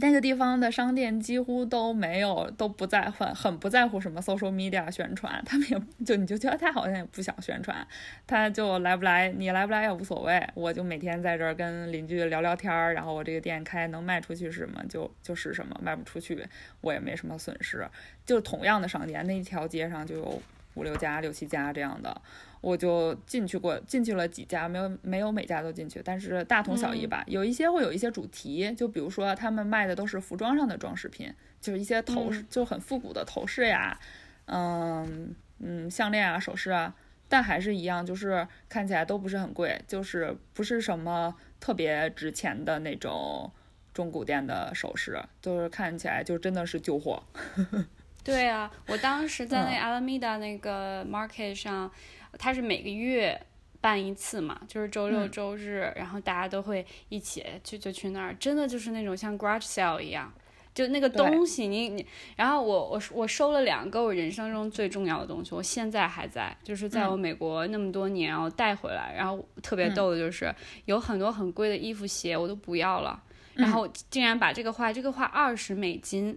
[0.00, 7.86] 那个地方的商店几乎都没有，都不在很很不在乎什么 social media 宣传，他们也就你就觉得他好像也不想宣传，
[8.26, 16.44] 他就来不来，你来不来也无所谓，我就每天在这儿跟邻居聊聊天儿，然后我这个店开能卖出去是什么就就是什么，卖不出去
[16.80, 17.86] 我也没什么损失。
[18.26, 20.42] 就同样的商店，那一条街上就有
[20.74, 22.20] 五六家、六七家这样的。
[22.64, 27.22] 我就进去过，进去了几家，没有没有每家都进去，但是大同小异吧。
[27.26, 34.00] 有一些会有一些主题，就比如说他们卖的都是服装上的装饰品，就是一些头饰，嗯就很复古的头饰呀，
[34.46, 36.94] 嗯嗯项链啊、首饰啊，
[37.28, 43.52] 但还是一样，就是看起来都不是很贵，就是不是什么特别值钱的那种
[43.92, 47.22] 中古店的首饰，就是看起来就真的是旧货。
[48.24, 50.02] 对啊，我当时在那嗯。
[50.02, 51.90] Alameda 那个 market 上，
[52.38, 53.40] 它是每个月
[53.80, 55.30] 办一次嘛，就是周六嗯。
[55.30, 60.32] 周日，然后大家都会一起去就去那儿，真的就是那种像 garage sale 一样。
[60.74, 69.94] 就那个东西你，你，然后我我我收了两个我人生中最重要的东西，我现在还在，就是在我美国那么多年，然后带回来，然后特别嗯。
[69.94, 70.52] 逗的就是、
[70.86, 73.22] 有很多很贵的衣服鞋我都不要了，
[73.54, 76.36] 然后竟然把这个画，这个画二十美金，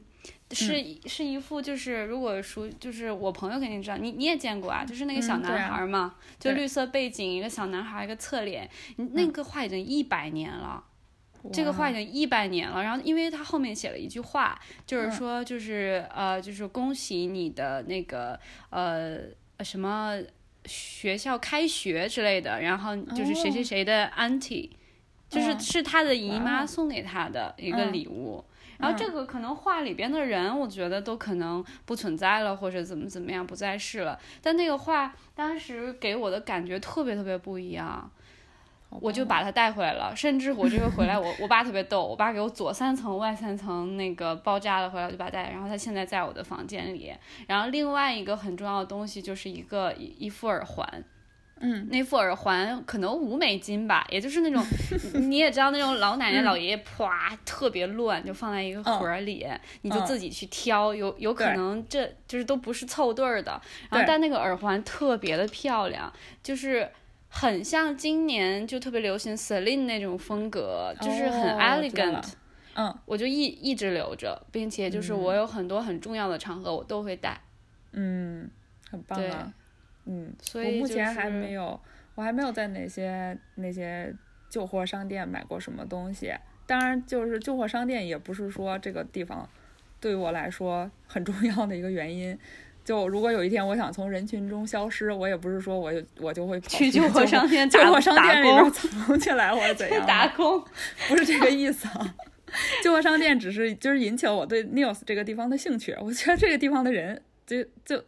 [0.51, 8.69] 是、是一副就是如果熟就是我朋友肯定知道，你你也见过啊，就是那个小男孩嘛，就绿色背景一个小男孩一个侧脸，
[9.13, 10.83] 那个画已经一百年了。
[11.53, 15.11] 这个画已经一百年了，然后因为他后面写了一句话，就是嗯。
[15.11, 18.37] 说，就是、呃，就是恭喜你的那个
[18.69, 19.19] 呃
[19.63, 20.17] 什么
[20.65, 23.63] 学校开学之类的，然后就是谁谁哦。
[23.63, 24.71] 谁的 auntie，、
[25.29, 25.59] 就是嗯。
[25.59, 27.93] 是他的姨妈送给他的一个嗯。
[27.93, 28.43] 礼物。
[28.77, 34.19] 然后这个可能画里边的人，我觉得都可能不存在了，或者怎么怎么样不在世了。
[34.41, 38.09] 但那个画当时给我的感觉特别特别不一样。
[38.89, 47.13] 我就把它带回来了，甚至我这回回来， 我我爸特别逗，我爸给我左三层外三层那个包扎了回来，我就把它带来，然后它现在在我的房间里。
[47.47, 51.03] 然后另外一个很重要的东西就是一个一一副耳环，
[51.59, 54.63] 嗯，那副耳环可能五美金吧，也就是那种
[55.29, 59.45] 你也知道那种老奶奶老爷爷啪特别乱，就放在一个盒儿里，
[59.81, 60.05] 你就嗯。
[60.05, 63.51] 自己去挑，有有可能这就是都不是凑对儿的，
[63.89, 64.05] 然后对。
[64.07, 66.11] 但那个耳环特别的漂亮，
[66.43, 66.89] 就是。
[67.29, 72.21] 很像今年就特别流行 Celine 那种风格，就是很 elegant，、了
[72.75, 72.97] 嗯。
[73.05, 77.39] 我就一一直留着，并且就是我有很多很重要的场合我都会戴，
[77.91, 78.49] 嗯，
[78.89, 79.27] 很棒对。
[79.27, 79.53] 啊。
[80.07, 81.79] 嗯，所以就我目前还没有，
[82.15, 84.13] 我还没有在哪些那些
[84.49, 86.33] 旧货商店买过什么东西。
[86.65, 89.47] 当然，就是旧货商店也不是说这个地方
[89.99, 92.37] 对于我来说很重要的一个原因。
[92.83, 100.63] 就如果有一天我想从人群中消失，我也不是说我就我就会去旧货商店旧货商打店里边工藏起来或者怎样， 打工。
[101.09, 102.15] 不是这个意思啊。
[102.81, 108.01] 旧货商店只是就是引起了我对 News 这个地方的兴趣，我觉得这个地方的人就就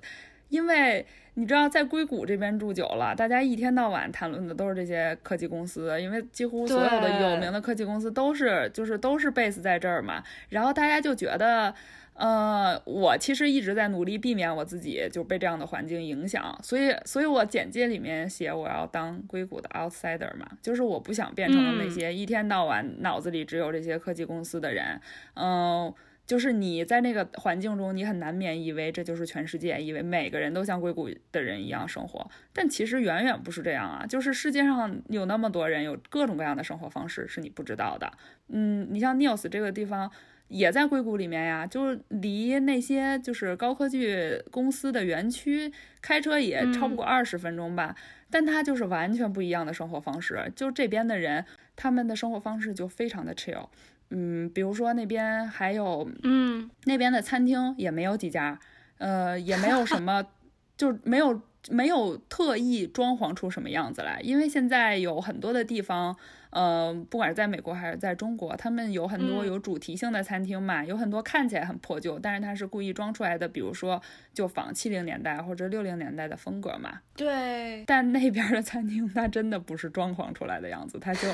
[0.49, 10.21] 因为你知道，在硅谷这边住久了，大家一天到晚谈论的都是这些科技公司，因为几乎所有的有名的科技公司都是就是都是 base 在这儿嘛。
[10.49, 11.73] 然后大家就觉得，
[12.15, 24.99] 呃，我其实一直在努力避免我自己就被这样的环境影响，所以，所以我简介里面写我要当硅谷的 outsider 嘛，就是我不想变成那些一天到晚脑子里只有这些科技公司的人，
[25.35, 25.93] 嗯。
[26.29, 34.05] 就是你在那个环境中，你很难免以为这就是全世界，以为每个人都像硅谷的人一样生活，但其实远远不是这样啊！
[34.05, 38.11] 就是世界上有那么多人，有各种各样的生活方式是你不知道的。
[38.49, 40.11] 嗯，你像 Neos 这个地方
[40.49, 47.95] 也在硅谷里面呀，就是离那些就是高科技公司的园区开车也超不过二十分钟吧，
[48.29, 50.53] 但它就是完全不一样的生活方式。
[50.55, 51.43] 就这边的人，
[51.75, 53.65] 他们的生活方式就非常的 chill。
[54.09, 58.59] 嗯，比如说那边还有，嗯，那边的餐厅也没有几家，
[58.97, 60.25] 呃，也没有什么，
[60.77, 66.15] 就没有没有特意装潢出什么样子来，因为现在有很多的地方。
[66.51, 74.01] 呃，不管是在美国还是在中国，他们有很多有主题性的餐厅嘛，有很多看起来很破旧，但是它是故意装出来的，比如说
[74.33, 76.99] 就仿七零年代或者六零年代的风格嘛。
[77.15, 77.83] 对。
[77.85, 81.27] 但那边的餐厅，它真的不是装潢出来的样子，它就，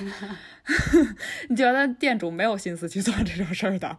[1.50, 3.98] 你觉得店主没有心思去做这种事儿的，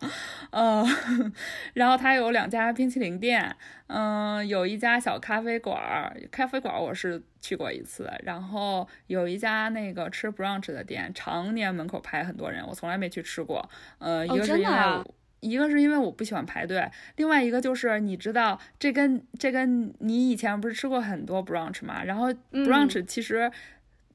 [0.50, 0.84] 呃，
[1.74, 3.56] 然后它有两家冰淇淋店，
[3.88, 7.22] 嗯，有一家小咖啡馆儿，咖啡馆我是。
[7.38, 13.70] 去过一次，然后有一家那个吃 brunch 的店，常年门口排很多人，我从来没去吃过。
[13.98, 15.04] 呃，一个是因为
[15.38, 22.02] 一个是因为我不喜欢排队，另外一个就是你知道，这跟这跟你以前不是吃过很多 brunch 吗？
[22.02, 23.48] 然后 brunch 其实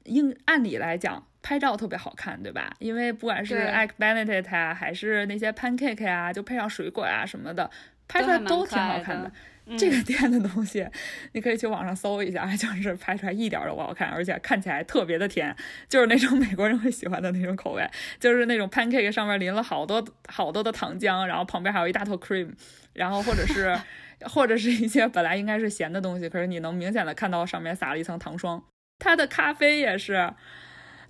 [0.04, 2.70] 应按理来讲拍照特别好看，对吧？
[2.80, 7.70] 因为不管是 egg benedict 啊，还是那些 pancake 啊，就配上水果啊什么的，
[8.06, 9.32] 拍出来都挺好看的。
[9.78, 10.86] 这个店的东西，
[11.32, 15.54] 你可以去网上搜一下， 就是拍出来一点都不好看，而且看起来特别的甜，
[15.88, 22.50] 就是那种美国人会喜欢的那种口味，就是那种 pancake 上面淋了好多好多的糖浆，然后旁边还有一大坨 cream，
[22.92, 23.78] 然后或者是
[24.28, 28.62] 或者是一些本来应该是咸的东西，可是你能明显的看到上面撒了一层糖霜。
[28.98, 30.32] 它的咖啡也是，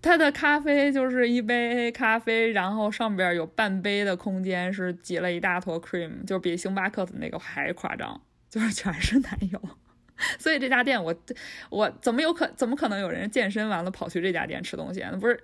[0.00, 8.20] 它的咖啡就是一杯咖啡，然后上边有半杯的空间是挤了一大坨 cream，就比星巴克的那个还夸张。
[8.52, 9.58] 就是全是男友，
[10.38, 11.14] 所以这家店我
[11.70, 15.00] 我怎么有可怎么可能有人健身完了跑去这家店吃东西？
[15.10, 15.42] 那不是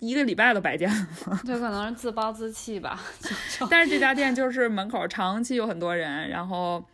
[0.00, 1.40] 一个礼拜都白见了吗？
[1.42, 3.00] 就可能是自暴自弃吧。
[3.70, 6.84] 但是这家店就是门口长期有很多人，然后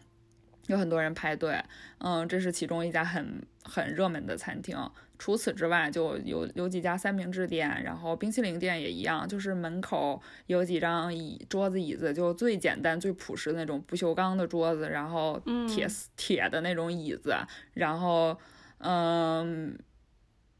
[0.68, 1.60] 有很多人排队。
[1.98, 4.76] 嗯，这是其中一家很很热门的餐厅。
[5.18, 17.34] 除此之外，就有有几家三明治店，然后冰淇淋店也一样，就是门口有几张椅桌子椅子，就最简单最朴实的那种不锈钢的桌子，然后铁铁的那种椅子，
[17.72, 18.38] 然后
[18.76, 19.78] 嗯，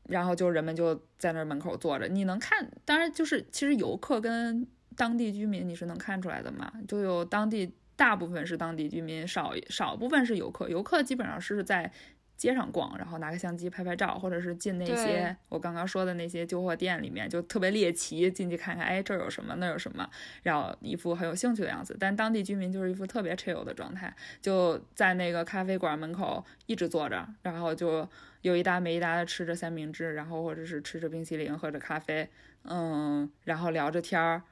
[0.05, 4.67] 然后就人们就在那门口坐着，你能看，当然就是其实游客跟
[4.97, 11.93] 当地居民你是能看出来的嘛，就有当地大部分是当地居民，少少部分是游客，游客基本上是在。
[12.37, 20.09] 街上逛，然后拿个相机拍拍照，或者是进那些我刚刚说的那些旧货店里面，就特别猎奇，进去看看，哎，这儿有什么，那有什么，
[20.43, 21.97] 然后一副很有兴趣的样子。
[21.99, 28.09] 但当地居民就是一副特别 chill 的状态，就在那个咖啡馆门口一直坐着，然后就
[28.43, 32.29] 有一搭没一搭的吃着三明治，然后或者是吃着冰淇淋，喝着咖啡，
[32.65, 34.43] 嗯，然后聊着天儿。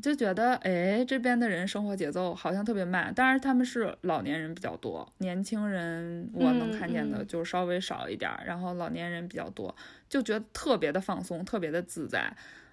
[0.00, 3.12] 就觉得，哎，这边的人生活节奏好像特别慢。
[3.12, 8.30] 当然，他们是老年人比较多，年轻人我能看见的就稍微少一点。
[8.46, 9.74] 然后老年人比较多，
[10.08, 12.32] 就觉得特别的放松，特别的自在。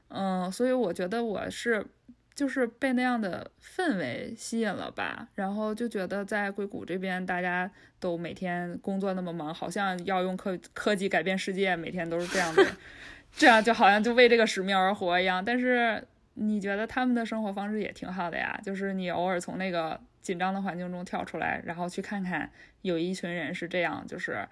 [0.09, 1.83] 嗯，所以我觉得我是
[2.35, 5.27] 就是被那样的氛围吸引了吧。
[5.33, 12.63] 然后就觉得在硅谷这边，大家都每天工作那么忙，好像要用科科技改变世界，每天都是这样的，
[13.33, 15.43] 这样就好像就为这个使命而活一样。
[15.43, 16.03] 但是。
[16.35, 18.59] 你觉得他们的生活方式也挺好的呀？
[18.63, 22.49] 就是你偶尔从那个紧张的环境中跳出来，然后去看看，
[22.81, 24.47] 有一群人是这样，就是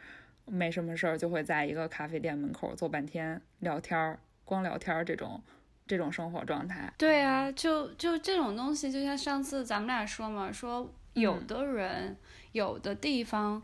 [0.46, 5.42] 没什么事儿就会在一个咖啡店门口坐半天聊天儿，光聊天儿这种
[5.86, 6.92] 这种生活状态。
[6.98, 12.16] 对啊，就就这种东西，就像上次咱们俩说嘛，说有的人
[12.54, 13.62] 有的地方。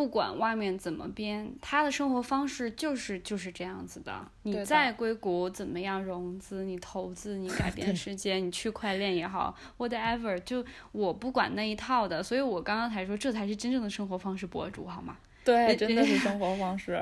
[0.00, 4.26] 不管外面怎么编，他的生活方式就是就是这样子的。
[4.44, 6.64] 你在硅谷怎么样融资？
[6.64, 12.22] 你投资，你改变 世界，你区块链也好，whatever，就我不管那一套的。
[12.22, 15.18] 所以我刚刚才说，这才是真正的生活方式博主，好吗？
[15.44, 16.98] 对， 真的是生活方式。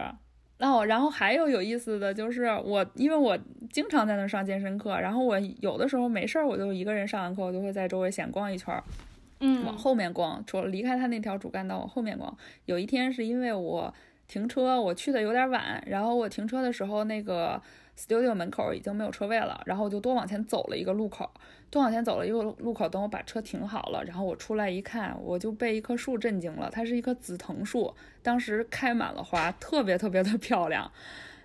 [0.59, 3.39] 哦，然后还有有意思的就是，我因为我
[3.71, 8.83] 经常在那上健身课，然后我有的时候没事儿，我就一个人上完课，我就会在周围闲逛一圈儿。
[9.41, 12.36] 嗯，往后面逛，除了离开他那条主干道往后面逛。
[12.64, 13.93] 有一天是因为我
[14.26, 17.61] 停车，我去的有点晚，然后我停车的时候那个
[17.97, 21.30] studio 门口已经没有车位了，然后我就多往前走了一个路口，
[21.70, 30.91] 多往前走了一个路口，等我把车停好了，然后我出来一看，我就被一棵树震惊了，它是一棵紫藤树，当时开满了花，特别特别的漂亮。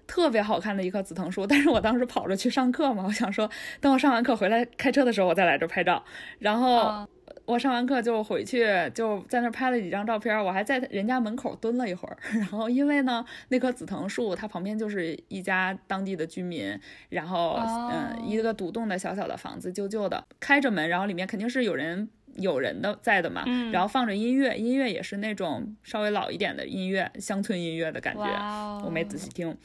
[0.05, 6.03] 特别好看的一棵紫藤树，但是我当时跑着去上课嘛，我想说，等我上完课回来开车的时候，我再来这拍照。
[6.39, 7.07] 然后
[7.45, 10.37] 我上完课就回去，就在那拍了几张照片。
[10.43, 12.17] 我还在人家门口蹲了一会儿。
[12.39, 16.79] 然后因为呢，那棵紫藤树它旁边就是一家当地的居民，
[17.09, 17.59] 然后
[17.91, 23.43] 嗯，一个独栋的小小的房子，旧旧的，开着门，然后里面肯定是有人有人的在的嘛。
[23.71, 28.81] 然后放着音乐，音乐也是那种稍微老一点的音乐，乡村音乐的感觉。
[28.85, 29.55] 我没仔细听。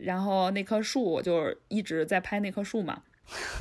[0.00, 3.02] 然后那棵树，我就一直在拍那棵树嘛。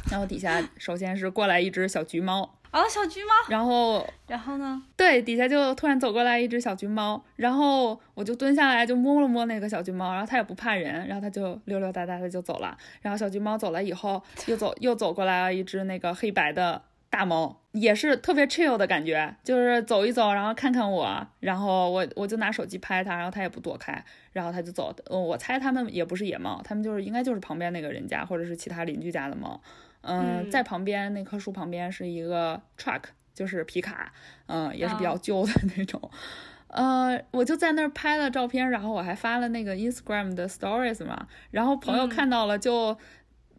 [0.10, 3.30] 然后底下首先是过来一只小橘猫啊，小橘猫。
[3.50, 4.82] 然后，然后呢？
[4.96, 12.78] 对，底下就突然走过来一只小橘猫，然后我就蹲下来就摸了摸那个小橘猫，然后它也不怕人，然后它就溜溜达达的就走了。
[13.02, 16.84] 然后小橘猫走了以后，又走又走过来了一只那个黑白的。
[17.10, 24.04] 大猫也是特别 chill 的感觉，就是走一走，然后看看我，然后我我就拿手机拍它，然后它也不躲开，
[24.34, 24.94] 然后它就走。
[25.10, 29.60] 嗯，我猜它们也不是野猫，它们就是应该就是旁边那个人家或者是其他邻居家的猫。
[30.08, 33.04] 嗯，在旁边那棵树旁边是一个 truck，
[33.34, 34.12] 就是皮卡，
[34.48, 36.10] 嗯，也是比较旧的 那种。
[36.70, 42.98] 呃，我就在那儿拍了照片，然后我还发了那个 Instagram 的 stories 嘛，然后朋友看到了就。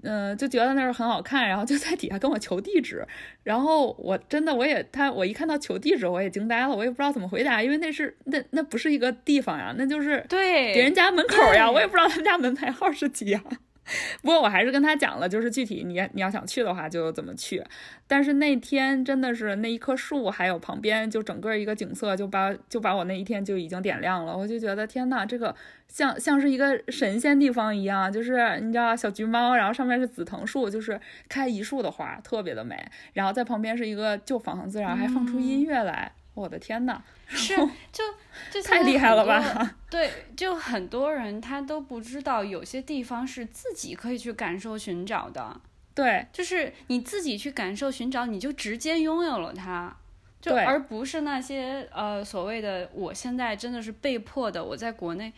[0.05, 3.05] 嗯，就觉得那儿很好看，然后就在底下跟我求地址，
[3.43, 13.43] 然后我真的我也他我一看到求地址我也惊呆了，我也不知道怎么回答，因为那是那那不是一个地方呀，那就是对别人家门口呀，我也不知道他们家门牌号是几呀。
[14.23, 17.65] 不过我还是跟他讲了，就是具体你你要想去的话就怎么去。
[18.07, 24.37] 但是那天真的是那一棵树，还有旁边就整个一个景色，就把就把我那一天就已经点亮了。
[24.37, 25.55] 我就觉得天呐，这个
[25.89, 32.77] 像像是一个神仙地方一样，就是你知道小橘猫，然后上面是紫藤树，就是开一树的花，特别的美。
[33.13, 36.13] 然后在旁边是一个旧房子，然后还放出音乐来。
[36.39, 37.57] 我的天呐， 是
[37.93, 38.05] 就
[38.51, 39.77] 就太厉害了吧？
[39.91, 45.61] 对，就很多人他都不知道有些地方是自己可以去感受寻找的。
[45.95, 49.97] 对，就是你自己去感受寻找，你就直接拥有了它，
[50.41, 54.65] 就而不是那些呃所谓的我现在真的是被迫的。
[54.65, 55.33] 我在国内，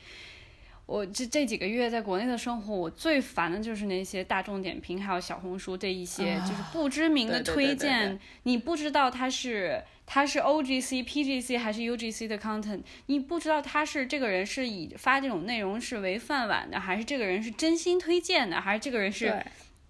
[0.90, 9.82] 我这这几个月在国内的生活，我最烦的就是那些大众点评还有小红书这一些，就是不知名的推荐，你不知道它是。
[10.12, 12.80] 他是 O G C P G C 还是 U G C 的 content？
[13.06, 19.40] 你不知道他是这个人是以发这种内容是为饭碗的，还是这个人是真心推荐的，还是这个人是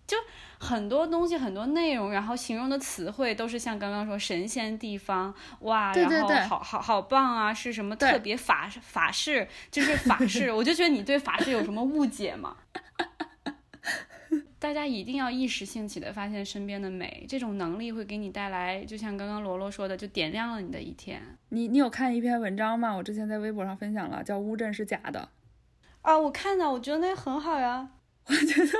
[0.06, 0.18] 就
[0.60, 12.56] 很多东西很多内容，然后形容的词汇都是像刚刚说神仙地方哇，然后好好好棒啊，是什么特别法法式，就是法式， 我就觉得你对法式有什么误解吗？
[14.60, 21.22] 大家一定要一时兴起的发现身边的美，这种能力会给你带来，就像刚刚罗罗说的，就点亮了你的一天。
[21.48, 22.92] 你你有看一篇文章吗？
[22.94, 25.30] 我之前在微博上分享了，叫乌镇是假的。
[26.02, 27.88] 啊，我看到，我觉得那很好呀，
[28.28, 28.72] 我觉得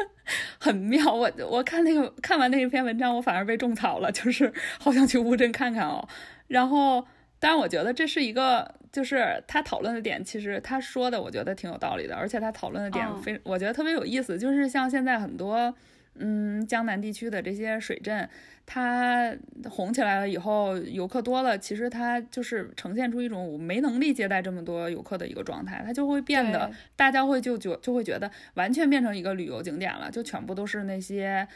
[0.58, 1.12] 很妙。
[1.12, 6.08] 我我看那个看完那一篇文章，我反而被种草了，就是好想去乌镇看看哦。
[6.48, 7.06] 然后。
[7.42, 14.38] 但是我觉得这是一个，就是他讨论的点，其实他说的，我觉得挺有道理的，而且他讨论的点非，我觉得特别有意思。
[14.38, 15.74] 就是像现在很多，
[16.14, 18.28] 嗯，江南地区的这些水镇，
[18.66, 19.34] 它
[19.68, 31.46] 红起来了以后，游客多了，其实它就是呈现出一种没能力接待这么多游客的一个状态，它就会变得，大家会就就就会觉得完全变成一个旅游景点了，就全部都是那些。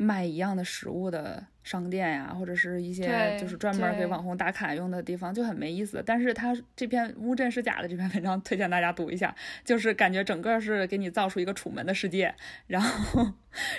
[0.00, 6.00] 卖一样的食物的商店呀，或者是一些就是专门给网红打卡用的地方，就很没意思。
[6.06, 9.34] 但是他这篇乌镇是假的这篇文章推荐大家读一下，
[9.64, 12.32] 就是感觉整个是给你造出一个楚门的世界，
[12.68, 13.32] 然后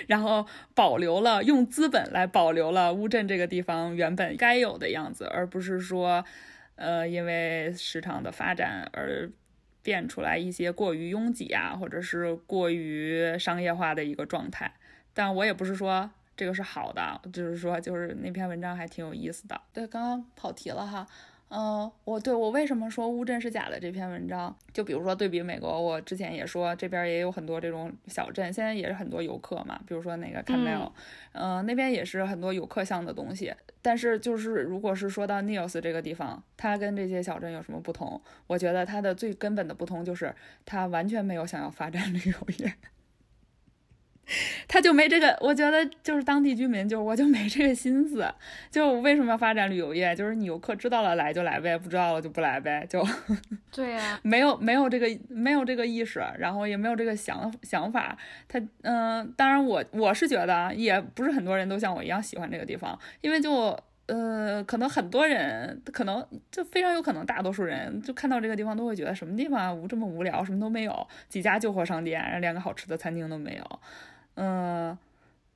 [0.06, 6.22] 然后保留了用资本来保留了乌镇这个地方原本该有的样子，而不是说
[6.76, 9.30] 呃因为市场的发展而
[9.82, 14.70] 变出来一些过于拥挤啊，或者是过于商业化的一个状态。
[15.14, 19.60] 但我也不是说这个是好的，就是说，就是那篇文章还挺有意思的。
[19.72, 21.06] 对，刚刚跑题了哈。
[21.52, 29.80] 嗯，我对我为什么说乌镇是假的这篇文章，就比如说对比美国，我之前也说这边也有很多这种小镇，现在也是很多游客嘛。
[29.84, 30.92] 比如说那个 Canal，
[31.32, 33.52] 嗯，那边也是很多游客向的东西。
[33.82, 38.22] 但是就是如果是说到 Nios 这个地方，它跟这些小镇有什么不同？
[38.46, 40.32] 我觉得它的最根本的不同就是
[40.64, 42.72] 它完全没有想要发展旅游业。
[44.68, 48.26] 他就没这个，我觉得就是当地居民，就我就没这个心思。
[48.70, 50.14] 就为什么要发展旅游业？
[50.14, 53.04] 就是你游客知道了来就来呗，不知道了就不来呗，就
[53.72, 58.16] 对呀， 没有没有这个没有这个意识，然后也没有这个想想法。
[58.48, 63.78] 他嗯，当然我我是觉得也不是很多人都像我一样喜欢这个地方，因为就。
[64.06, 73.80] 呃，可能很多人，可能就非常有可能，大多数人就看到这个地方都会觉得什么地方啊，无这么无聊，什么都没有，几家旧货商店，连个好吃的餐厅都没有。
[74.42, 74.96] 嗯，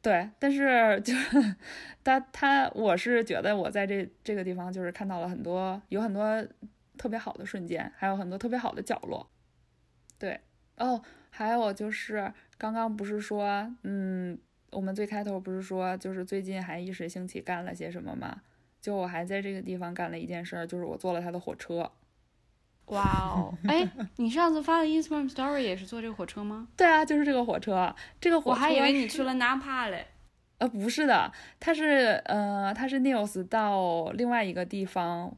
[0.03, 1.14] 对，但是就
[2.03, 6.47] 他他，我是觉得我在这这个地方就是看到了很多，有很多
[6.99, 9.26] 特别好的瞬间，还有很多特别好的角落。
[10.18, 10.41] 对，
[10.76, 14.39] 哦，还有就是刚刚不是说，嗯。
[14.70, 18.43] 我们最开头不是说，就是最近还一时兴起干了些什么吗？
[18.80, 21.89] 就我还在这个地方干了一件事，就是我坐了他的火车。
[22.87, 23.55] 哇哦！
[23.66, 26.68] 哎，你上次发的 Instagram Story 也是坐这个火车吗？
[26.76, 27.95] 对啊，就是这个火车。
[28.20, 30.07] 这个火车我还以为你去了 Napa 嘞。
[30.59, 35.37] 呃，不是的，它是呃，它是 News 到另外一个地方。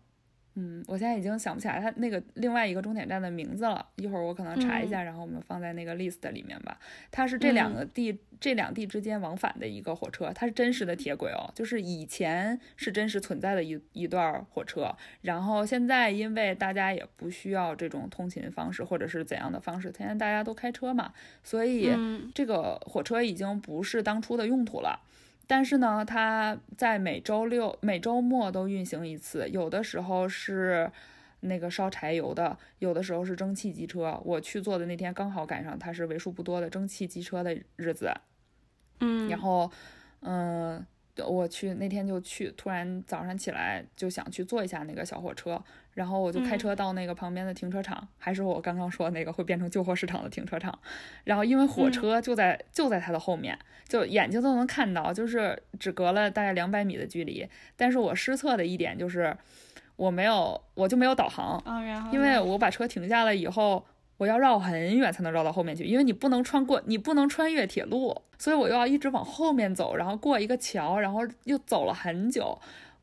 [0.58, 3.86] 嗯，我现在已经想不起来它那个另外一个终点站的名字了。
[3.96, 6.78] 一会儿我可能查一下，然后我们放在那个 list 里面吧。
[7.10, 14.90] 它是这两个地这两地之间往返的一个火车，它是真实的铁轨哦，就是以前是真实存在的一一段火车。
[15.20, 21.12] 然后现在因为大家也不需要这种通勤方式或者是怎样的方式，现在大家都开车嘛，
[21.44, 21.90] 所以
[22.34, 25.02] 这个火车已经不是当初的用途了。
[25.46, 30.90] 但是呢，它在每周六、每周末都运行一次，有的时候是
[31.40, 34.20] 那个烧柴油的，有的时候是蒸汽机车。
[34.24, 38.12] 我去坐的那天刚好赶上它是为数不多的蒸汽机车的日子，
[39.00, 39.70] 嗯，然后，
[40.20, 40.86] 嗯。
[41.26, 45.58] 我去那天就去，突然早上起来就想去坐一下那个小火车，
[45.96, 50.78] 然后我就开车到那个旁边的停车场，还是我刚刚说那个会变成旧货市场的停车场。
[51.24, 57.48] 然后因为火车就在就在它的后面，就眼睛都能看到，就是只隔了大概两百米的距离。
[57.76, 59.34] 但是我失策的一点就是
[59.96, 61.60] 我没有，我就没有导航，
[62.12, 63.84] 因为我把车停下了以后。
[64.18, 72.58] 我要绕很远才能绕到后面去，因为你不能穿过，你不能穿越铁路，所以我又要一直往后面走，然后过一个桥，然后又走了很久。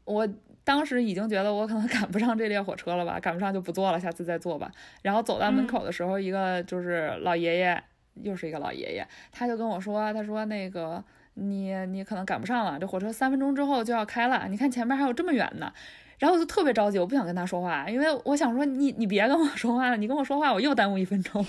[0.05, 0.27] 我
[0.64, 4.72] 当时已经觉得我可能 赶不上这列火车了吧，赶不上就不坐了，下次再坐吧。
[5.01, 7.84] 然后走到门口的时候，一个就是老爷爷，
[8.22, 11.03] 又是一个老爷爷，他就跟我说，他说那个
[11.36, 15.74] 你你可能赶不上了，这火车三分钟之后就要开了，你看前面还有这么远呢。
[16.20, 21.45] 然后我就特别着急，我不想跟他说话，因为我想说你你别跟我说话了，你跟我说话我又耽误一分钟。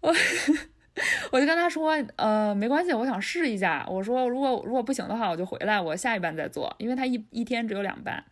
[0.00, 0.12] 我
[1.32, 3.84] 我就跟他说，呃，没关系，我想试一下。
[3.88, 8.24] 我说如果如果不行的话，我就回来，我下一班再坐，因为他一一天只有两班。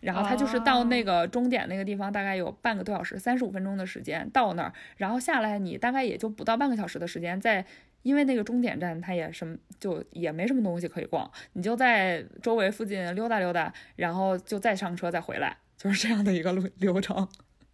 [0.00, 7.64] 然后他就是到那个终点那个地方，大概有半个多小时，三十五分钟的时间到那儿，然后下来你大概也就不到半个小时的时间在。
[8.02, 17.26] 因为那个终点站它也什么就也没什么东西可以逛，你就在周围附近溜达溜达，然后就再上车再回来，就是这样的一个路流程。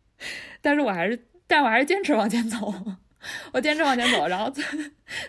[0.63, 2.73] 但是我还是，但我还是坚持往前走，
[3.53, 4.65] 我坚持往前走，然后最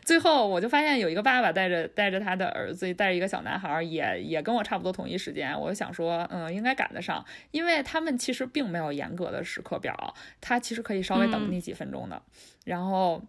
[0.03, 5.59] 最后我就发现有一个爸爸带着带着他的儿子，带着一个小男孩，也也跟我差不多同一时间。
[5.59, 12.21] 我就想说，嗯，应该赶得上，因为他们其实并没有严格的时刻表，他其实可以稍微等你几分钟的，
[12.65, 13.21] 然后。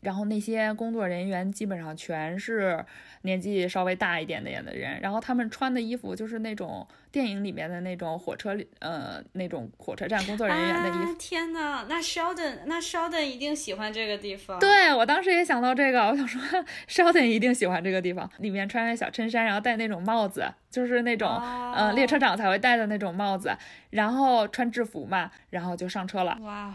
[0.00, 2.84] 然后那些工作人员基本上全是
[3.22, 11.14] 年纪稍微大一点点的人，然后他们穿的衣服就是那种电影里面的那种火车里，呃，那种火车站工作人员的衣服。
[11.18, 14.58] 天呐，那 Sheldon，那 Sheldon 一定喜欢这个地方。
[14.58, 16.40] 对我当时也想到这个，我想说
[16.88, 21.28] Sheldon 一定喜欢这个地方，里面穿着小衬衫，然后戴那种帽子，就是那种，
[21.74, 23.56] 呃，列车长才会戴的那种帽子，
[23.90, 26.38] 然后穿制服嘛，然后就上车了。
[26.42, 26.74] 哇。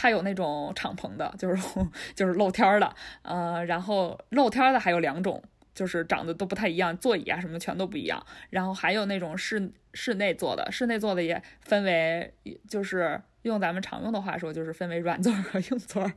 [0.00, 1.60] 它有那种敞篷的，就是
[2.14, 5.42] 就是露天的，呃，然后露天的还有两种，
[5.74, 8.24] 就是长得都不太一样，座椅啊什么全都不一样。
[8.50, 12.32] 然后还有那种室室内坐的，室内坐的也分为，
[12.68, 16.08] 就是用咱们常用的话说，就是分为软座和硬座。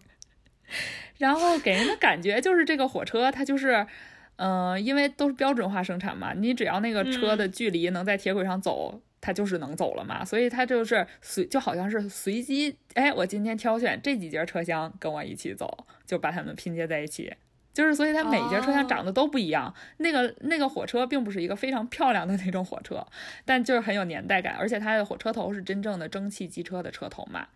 [1.18, 3.88] 然后给人的感觉就是这个火车它就是，
[4.36, 9.02] 嗯，因为都是标准化生产嘛，你只要那个车的距离能在铁轨上走。
[9.22, 17.32] 他就是能走了嘛，所以他就是随就好像是随机，哎，我今天挑选这几节车厢跟我一起走，就把它们拼接在一起，
[17.72, 19.74] 就是所以它每节车厢长得都不一样。
[19.98, 23.06] 那个那个火车并不是一个非常漂亮的那种火车，
[23.46, 27.48] 但就是很有年代感，而且它的火车头是真正的蒸汽机车的车头嘛，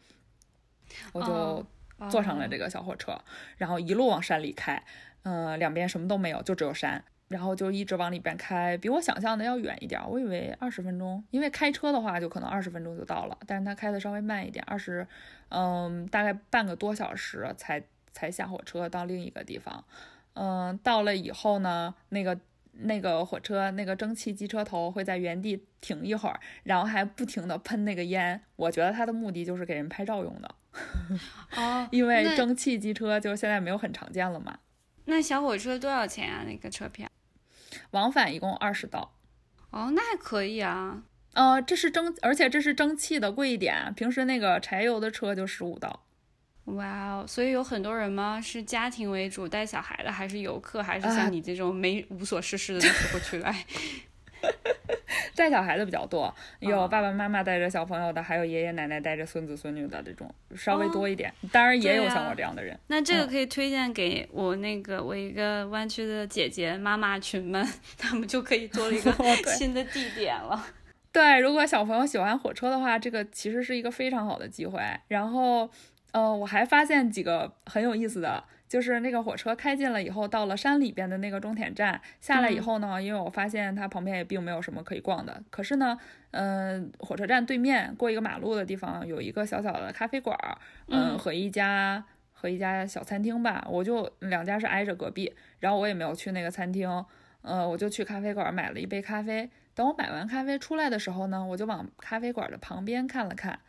[1.13, 1.65] 我就
[2.09, 3.19] 坐上了这个小火车，
[3.57, 4.83] 然后一路往山里开，
[5.23, 7.03] 嗯，两边什么都没有，就只有山。
[7.27, 9.99] 然后就一直往里边开，比我想象的要远一点。
[10.07, 15.07] 我以为二十分钟，因为开车的话就可能二十分钟就到了，但是他开的稍微慢一点，二十，
[15.49, 19.83] 嗯，大概半个多小时才才下火车到另一个地方。
[20.33, 22.37] 嗯，到了以后呢，那个
[22.73, 28.41] 那个火车那个蒸汽机车头会在原地停一会儿，然后还不停的喷那个烟。
[28.55, 30.55] 我觉得它的目的就是给人拍照用的。
[31.55, 34.59] 哦， 因为蒸汽机车就现在没有很常见了嘛。
[35.05, 36.43] 那小火车多少钱啊？
[36.45, 37.07] 那个车票？
[37.91, 39.13] 往返一共二十刀。
[39.71, 41.03] 哦，那还可以啊。
[41.33, 46.05] 呃，这是蒸，而且这是蒸汽的贵一点，平时那个柴油的车就十五刀。
[46.65, 48.39] 哇哦，所以有很多人吗？
[48.41, 53.65] 是家庭为主带小孩的，还是游客，还是像你这种没无所事事的时候去来？
[55.33, 61.33] 带小孩的比较多，有爸爸妈妈带着小朋友的，还有爷爷奶奶带着孙子孙女的这种稍微多一点。
[61.51, 62.77] 当然也有像我这样的人。
[62.87, 67.65] 那这个可以推荐给我那个我一个湾区的姐姐妈妈群们，
[67.97, 69.11] 他们就可以做了一个
[69.57, 70.65] 新的地点了。
[71.11, 74.79] 对，如果小朋友喜欢火车的话，这个其实是一个非常好的机会。
[75.07, 75.69] 然后，
[76.11, 78.43] 呃，我还发现几个很有意思的。
[78.67, 85.41] 就是那个火车开进了以后，到了山里边的那个终点站下来以后呢，因为我发现它旁边也并没有什么可以逛的。
[85.51, 85.97] 可是呢，
[86.31, 90.35] 嗯，火车站对面过一个马路的地方有一个小小的咖啡馆，
[90.87, 92.03] 嗯，和一家
[92.33, 93.65] 和一家小餐厅吧。
[93.69, 96.89] 我就两家是挨着隔壁，然后我也没有去那个餐厅，
[97.43, 99.49] 呃，我就去咖啡馆买了一杯咖啡。
[99.75, 103.59] 等我买完咖啡出来的时候呢，我就往咖啡馆的旁边看了看，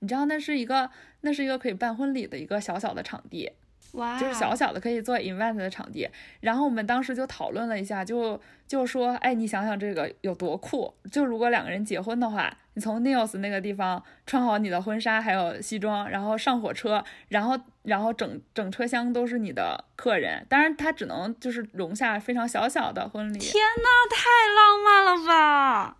[0.00, 0.90] 你知道那是一个
[1.20, 3.52] 那是一个可以办婚礼的一个小小的场地。
[3.92, 6.08] 哇，就是小小的可以做 event 的场地，
[6.40, 10.94] 然后我们当时就讨论了一下，就就说，哎，你想想这个有多酷？
[11.10, 23.38] 就如果两个人结婚的话，你从 Neos 那个地方穿好你的婚纱还有西装，然后上火车，然后然后整整车厢都是你的客人，当然他只能就是容下非常小小的婚礼。
[23.38, 24.24] 天呐，太
[24.54, 25.96] 浪漫了吧！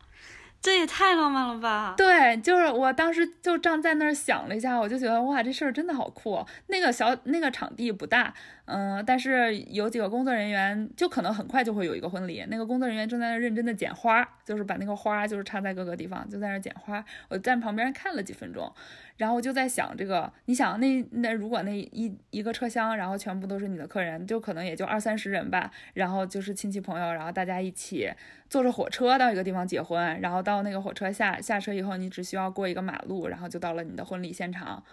[0.63, 1.95] 这也太浪漫了吧！
[1.97, 6.45] 对，就是我当时就站在那儿想了一下，我就觉得哇，这事儿真的好酷。
[6.67, 8.35] 那个小那个场地不大。
[8.73, 12.45] 嗯，但是有几个工作人员，就可能很快就会有一个婚礼。
[12.49, 17.05] 那个工作人员正在那认真的剪花，就是把那个花就是插在各个地方，就在那剪花。
[17.29, 18.73] 我站旁边看了几分钟，
[19.17, 28.09] 然后我就在想这个，你想那那如果那一一个车厢，然后全部都是你的客人，就可能也就二三十人吧，然后就是亲戚朋友，然后大家一起
[28.49, 34.85] 坐着火车到一个地方结婚，然后到那个火车下下车以后，你只需要过一个马路，然后就到了你的婚礼现场，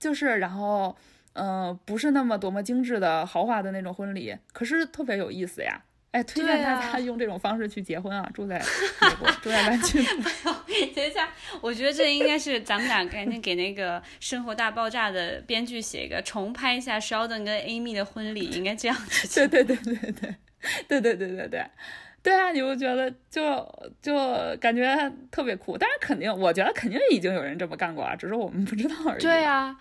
[0.00, 0.96] 就是然后。
[1.34, 5.82] 嗯，不是那么多么精致的豪华的那种婚礼，可是特别有意思呀！
[6.10, 8.28] 哎，推荐大家用这种方式去结婚啊！
[8.34, 10.02] 住在美 国，住在湾区。
[10.92, 11.28] 等一下，
[11.60, 19.46] 我觉得这应该是咱们俩赶紧给那个《生活大爆炸》的编剧写一个重拍一下 Sheldon 跟 Amy 的婚礼，应该这样子。
[19.48, 20.34] 对对对对对，
[20.88, 21.64] 对对对对对，
[22.24, 22.50] 对啊！
[22.50, 24.12] 你不觉得就就
[24.56, 25.78] 感觉特别酷？
[25.78, 29.22] 但是肯定，我觉得肯定已经有人这么干过了，只是我们不知道而已。
[29.22, 29.76] 对啊，我。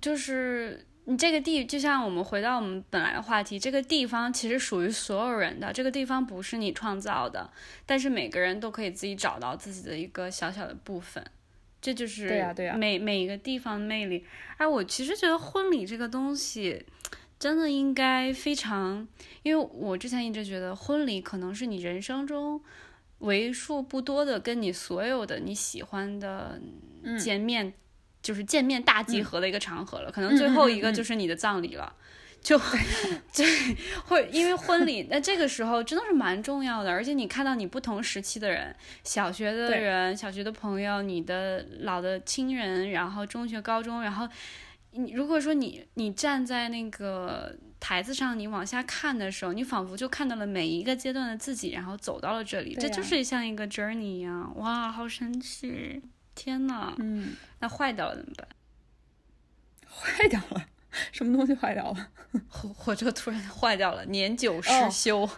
[0.00, 7.50] 就是你这个地，就像我们回到我们本来的话题，这个地方其实属于所有人的，这个地方不是你创造的，
[7.84, 11.24] 但是每个人都可以自己找到自己的一个小小的部分，
[11.80, 14.24] 这就是对呀对呀，每每一个地方的魅力。
[14.56, 16.86] 哎，我其实觉得婚礼这个东西
[17.38, 19.06] 真的应该非常，
[19.42, 22.62] 因为我之前一直觉得婚礼可能是你人生中
[23.18, 26.60] 为数不多的跟你所有的你喜欢的
[27.18, 27.74] 见面。
[28.22, 31.92] 就是见面大集合的一个场合了，可能最后一个就是你的葬礼了，
[32.40, 32.58] 就
[33.34, 33.76] 对。
[34.06, 44.28] 会因为婚礼，那这个时候真的是蛮重要的，而且你看到你不同时期的人，小学的人、小学的朋友，你的老的亲人，然后中学、高中，然后
[44.92, 56.02] 你如果说你你站在那个台子上，你往下看的时候，你仿佛就看到了每一个阶段的自己，然后走到了这里，这就是像一个 journey 一样，哇，好神奇。
[56.34, 58.48] 天呐，嗯，那坏掉了怎么办？
[59.88, 60.64] 坏掉了，
[61.12, 62.08] 什么东西坏掉了？
[62.48, 65.28] 火火车突然坏掉了，年久失修。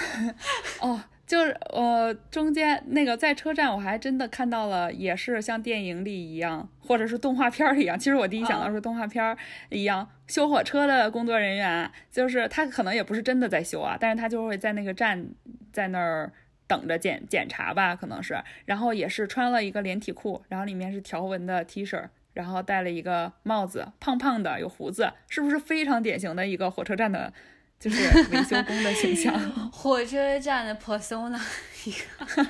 [0.80, 7.98] 哦，就是呃，中间那个在车站，我还真的看到了，也是像电影里一样，或者是动画片儿一样。
[7.98, 9.36] 其实我第一想到是动画片
[9.68, 15.28] 一样，修火车的工作人员，就是他可能也不是真的在修啊，但是他就会在那个站，
[15.70, 16.32] 在那儿。
[16.72, 22.02] 等着检检查吧，可能是，然后也是穿了一个连体裤，然后里面是条纹的 T 恤，
[22.32, 27.30] 然后戴了一个帽子，胖胖的，有胡子，是不是非常典型的一个火车站的，
[27.78, 29.38] 就是维修工的形象？
[29.70, 31.38] 火车站的 persona
[31.84, 32.46] 一个。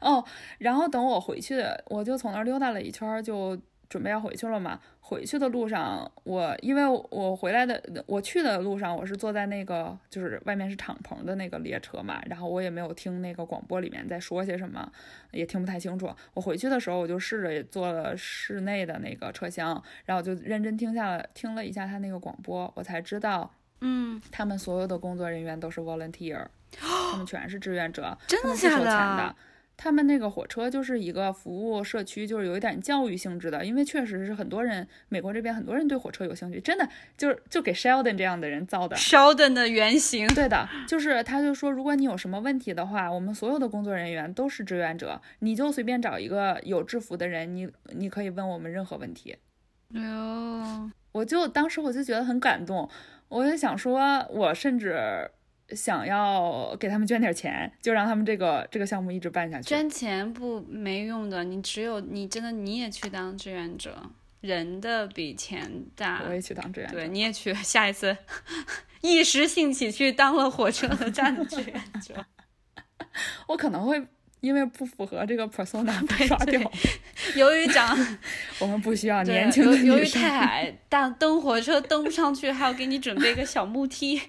[0.02, 0.22] 哦，
[0.58, 3.58] 然后等我回去，我就从那儿溜达了一圈，就
[3.90, 4.80] 准备要回去了嘛。
[5.00, 14.88] 回去的路上，我因为我回来的，我去的路上，我是坐在那个就是外面是敞篷的那个列车嘛，然后我也没有听那个广播里面在说些什么，
[15.32, 16.08] 也听不太清楚。
[16.32, 29.36] 我回去的时候，我就试着坐了室内的那个车厢，然后就认真听下了听了一下他那个广播，我才知道嗯，他们所有的工作人员都是 volunteer，他们全是志愿者，真的他们不收钱假的。
[29.82, 38.94] 他们那个火车就是一个服务社区，就是有一点教育性质的，因为确实是很多人，美国这边很多人对火车有兴趣，真的就是就给 Sheldon 这样的人造的。
[38.94, 40.26] Sheldon 的原型。
[40.34, 49.34] 对的，就是他就说，如果你有什么问题的话，我们所有的工作人员都是志愿者，你就随便找一个有制服的人，你你可以问我们任何问题。
[49.94, 52.86] 哎呦，我就当时我就觉得很感动，
[53.28, 55.30] 我就想说，我甚至
[55.74, 59.68] 想要给他们捐点钱，就让他们这个这个项目一直办下去。
[59.68, 64.10] 捐钱不没用的，你只有你真的你也去当志愿者，
[64.40, 66.34] 人的比钱大我。
[66.34, 66.96] 也去当志愿者。
[66.96, 68.16] 对，你也去，下一次
[69.00, 72.26] 一时兴起去当了火车的站志愿者。
[73.48, 74.02] 我可能会
[74.40, 76.60] 因为不符合这个 persona 被刷掉。
[77.36, 77.96] 由于长
[78.60, 80.08] 我们不需要年轻的由由于。
[80.08, 84.20] 太矮，但登火车登不上去，还要给你准备一个小木梯。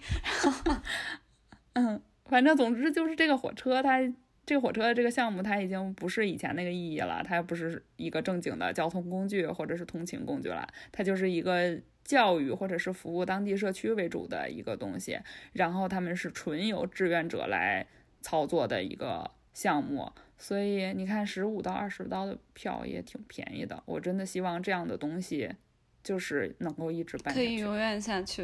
[1.74, 4.00] 嗯，反正总之就是这个火车它。
[4.44, 15.18] 这个火车的这个项目，它已经不是以前那个意义了，它不是一个正经的交通工具或者是通勤工具了，它就是一个教育或者是服务当地社区为主的一个东西。
[15.54, 17.86] 然后他们是纯由志愿者来
[18.22, 23.82] 操作的一个项目，所以你看，十五到二十刀的票也挺便宜的。
[23.86, 25.50] 我真的希望这样的东西
[26.04, 27.48] 就是能够一直办下去。
[27.48, 28.44] 可以永远下去。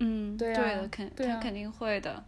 [0.00, 2.24] 嗯，对啊的，肯他肯定会的。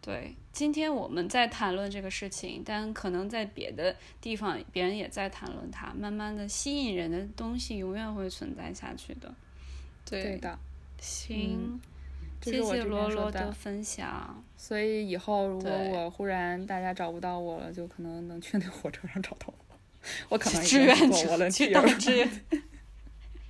[0.00, 5.92] 对，今天我们在谈论这个事情，但可能在别的地方，别人也在谈论它。
[5.92, 9.32] 慢慢的，吸引人的东西永远会存在下去的。
[10.08, 10.58] 对，对的，
[11.00, 11.78] 行，
[12.40, 13.52] 这谢谢罗罗的。
[13.52, 14.42] 分享。
[14.56, 19.54] 所以以后如果我忽然大家找不到我了，就可能能去那火车上找到我。
[20.30, 22.30] 我可能已志经愿是做我者的去当志愿，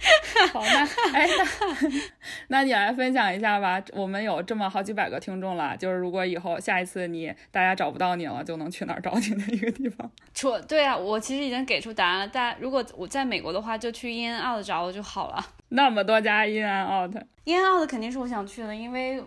[0.52, 0.80] 好，那
[1.12, 2.00] 哎，那
[2.48, 3.82] 那你来分享一下吧。
[3.92, 10.10] 我们有这么好几百个听众了，就是如果以后下一次你大家找不到你了，就能去哪儿找你的一个地方。
[10.34, 12.28] 除对啊，我其实已经给出答案了。
[12.28, 15.44] 大家如果我在美国的话，就去 In and Out 找我就好了。
[15.68, 19.22] 那么多家 in and out，In and Out 肯定是我想去的，因为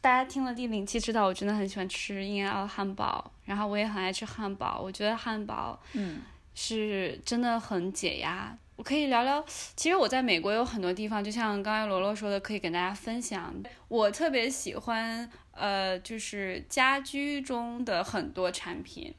[0.00, 4.80] 大家听了第零期知道我真的很喜欢吃 In and Out 汉堡，然后我也很爱吃汉堡。
[4.82, 6.20] 我觉得汉堡嗯
[6.54, 8.54] 是真的很解压。
[8.76, 9.44] 我可以聊聊，
[9.76, 13.54] 其实我在美国有很多地方，就像刚才罗罗说的，可以跟大家分享。
[13.88, 19.14] 我特别喜欢，呃，就是家居中的很多产品，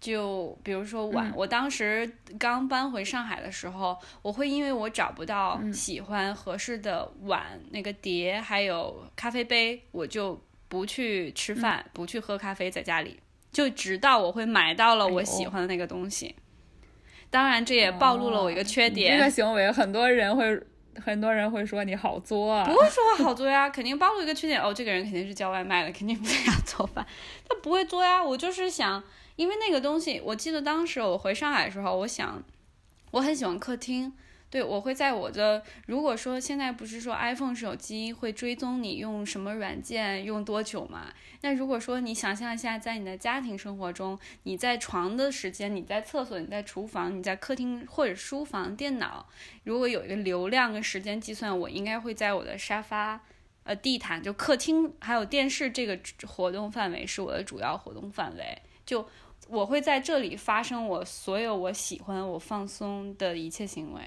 [0.00, 1.30] 就比如说碗。
[1.30, 13.20] 嗯我当时刚搬回上海的时候，我会因为我找不到嗯喜欢合适的碗、那个碟，还有咖啡杯，我就不去吃饭，嗯不去喝咖啡，在家里。
[13.52, 16.34] 就直到我会买到了我喜欢的那个东西。
[17.30, 19.18] 当然，这也暴露了我一个缺点。
[19.18, 20.60] 这个行为，很多人会
[21.04, 22.70] 很多人会说你好作啊不。
[22.72, 24.60] 会说我好作呀，肯定暴露一个缺点。
[24.60, 27.06] 哦，这个人肯定是叫外卖的，肯定不在家做饭。
[27.48, 29.02] 他不会做呀，我就是想，
[29.36, 32.42] 因为那个东西，我记得当时我回上海的时候，我想，
[33.10, 34.12] 我很喜欢客厅。
[34.48, 41.12] 对，我会在我的，如果说现在不是说 iPhone 手机会追踪你用什么软件用多久嘛？
[41.42, 49.26] 那如果说你想象一下，在你的家庭生活中，你在床的时间，你在厕所，你在厨房，你在客厅或者书房电脑，
[49.64, 53.20] 如果有一个流量跟时间计算，我应该会在我的沙发、
[53.64, 58.62] 呃地毯，就客厅还有电视这个活动范围是我的主要活动范围。
[58.86, 59.06] 就
[59.48, 64.00] 我会在这里发生我所有我喜欢、我放松的一切行为。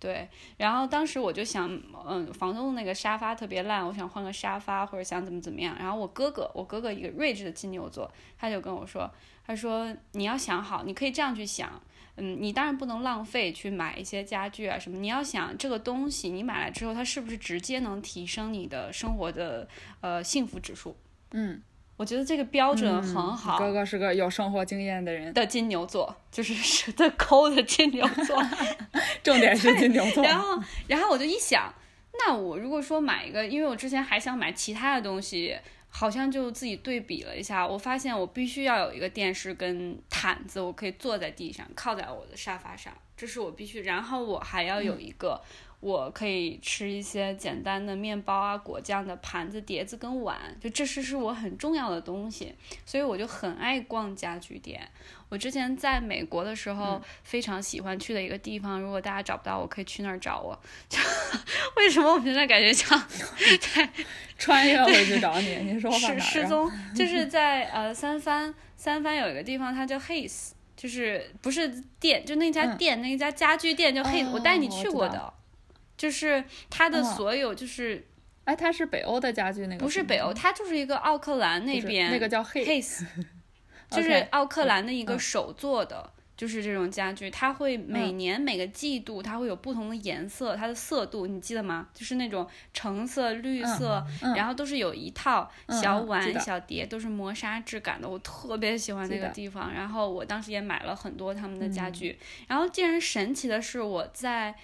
[0.00, 1.68] 对，然后当时我就想，
[2.06, 5.76] 嗯，房东的那个沙发特别烂，我想换个沙发或者想怎么怎么样。
[5.78, 9.10] 然后我哥哥，我哥哥一个睿智的金牛座，他就跟我说，
[9.44, 11.82] 他说你要想好，你可以这样去想，
[12.16, 19.68] 嗯，你当然不能浪费去买一些家具啊什么，你要想这个东西你买来之后，它是不是直接能提升你的生活的
[20.00, 20.96] 呃幸福指数？
[21.32, 21.60] 嗯，
[21.98, 23.58] 我觉得这个标准嗯很好。
[23.58, 28.42] 哥哥是个有生活经验的人，的金牛座，就是是的抠的金牛座，
[29.22, 30.22] 重点是金牛座。
[30.22, 31.74] 然后，然后我就一想，
[32.12, 43.82] 那我如果说买一个，因为我之前还想买其他的东西，好像就自己对比了一下，我发现我必须要有一个电视跟毯子，我可以坐在地上，靠在我的沙发上，这是我必须。
[43.82, 45.40] 然后我还要有一个。
[45.80, 52.52] 我可以吃一些简单的面包啊、果酱的盘子、碟子跟碗，就这是是我很重要的东西，
[52.84, 54.88] 所以我就很爱逛家具店。
[55.28, 60.58] 我之前在美国的时候，非常喜欢去的一个地方，如果大家找不到我，可以去那儿找我。
[60.88, 60.98] 就
[61.76, 62.98] 为什么我现在感觉像
[63.60, 63.88] 在
[64.36, 66.20] 穿越回去找你，你说我失哪儿啊？
[66.20, 66.68] 失踪？
[66.92, 71.68] 就是在呃三藩，三藩有一个地方，它叫 Hayes，就是不是
[72.00, 75.34] 店，就那家嗯店，那家家具店叫 Hayes，、我带你去过的。
[75.98, 78.06] 就是它的嗯所有就是
[78.44, 79.84] 哎，它是北欧的家具那个？
[79.84, 83.04] 不是北欧，它就是一个奥克兰那边那个叫 Hays，
[83.90, 86.12] 就是奥克兰的一个手做的。
[86.38, 91.88] 就是这种家具，它会每年每个季度它会有不同的颜色，它的色度你记得吗？
[91.92, 95.50] 就是那种橙色、绿色，然后都是有一套
[95.82, 98.08] 小碗、小碟，都是磨砂质感的。
[98.08, 102.16] 我特别喜欢那个地方，然后我当时也买了很多他们的家具。
[102.46, 104.54] 然后，竟然神奇的是，我在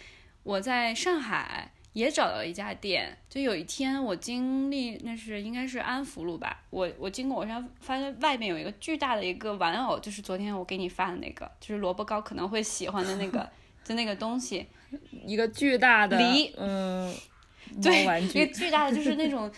[0.45, 1.73] 我在上海。
[1.95, 13.49] 也找到了一家店，就有一天我经历，那是应该是安福路吧，我我经过，我上发现外面有一个巨大的一个玩偶，就是昨天我给你发的那个，就是萝卜糕可能会喜欢的那个，
[13.85, 14.67] 就那个东西，
[15.25, 17.15] 一个巨大的梨，嗯，
[17.81, 19.49] 对，一个巨大的就是那种。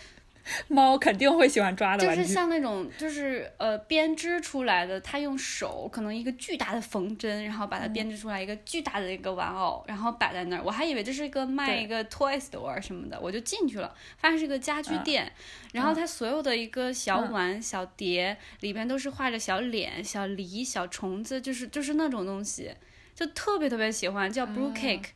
[0.67, 10.63] 猫肯定会喜欢抓的就是像那种，就是呃编织出来的，它用手可能一个巨大的缝针，然后把它编织出来一个巨大的一个玩偶，然后摆在那儿。
[10.63, 15.31] 我还以为这是一个卖一个 toy store 什么的，我就进去了，发现是个家居店。
[15.73, 22.71] 然后它所有的一个小碗、小碟里边都是画着小脸、小梨、小虫子，就是就是那种东西，
[23.13, 25.09] 就特别特别喜欢，叫 blue cake。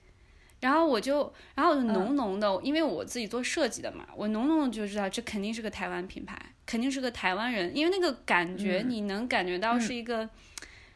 [0.62, 10.30] 然后我就，然后我就浓浓的，因为我自己做设计的嘛，我浓浓的就知道这肯定是个台湾品牌，肯定是个台湾人，因为那个感觉你能感觉到是一个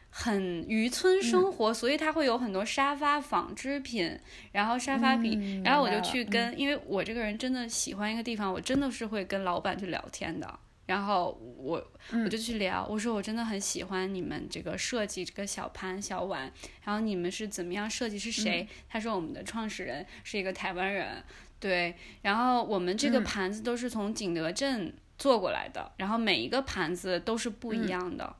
[0.08, 4.18] 很渔村生活，所以它会有很多沙发纺织品，
[4.52, 10.58] 然后沙发品，然后我就去跟，因为我这个人真的喜欢一个地方，我真的是会跟老板去聊天的。
[10.86, 16.50] 然后我我就去聊，我说我真的很喜欢你们这个设计这个小盘小碗，
[16.84, 18.18] 然后你们是怎么样设计？
[18.18, 18.66] 是谁？
[18.88, 21.22] 他说我们的创始人是一个台湾人，
[21.58, 21.94] 对。
[22.22, 28.36] 然后我们这个盘子都是从景德镇做过来的，然后每一个盘子都是不一样的，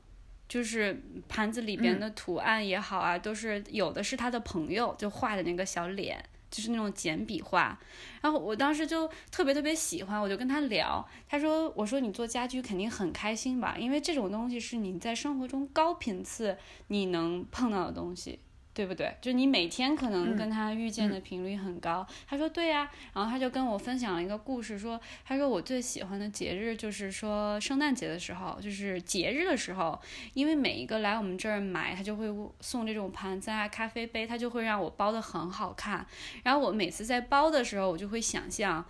[0.48, 6.24] 就是盘子里边的图案也好啊，都是有的是他的朋友就画的那个小脸。
[6.56, 7.78] 就是那种简笔画，
[8.22, 18.38] 然后我当时就特别特别喜欢，我就跟他聊，他说：“我说你做家居肯定很开心吧，因为这种东西是你在生活中高频次你能碰到的东西。”
[18.76, 19.16] 对不对？
[19.22, 22.06] 就你每天可能跟他遇见的频率很高。
[22.28, 29.98] 他说对呀，然后他就跟我分享了一个故事，说他说我最喜欢的节日就是说圣诞节的时候，就是节日的时候，
[30.34, 32.26] 因为每一个来我们这儿买，他就会
[32.60, 36.06] 送这种盘子啊、咖啡杯，他就会让我包的很好看。
[36.42, 38.84] 然后我每次在包的时候，我就会想象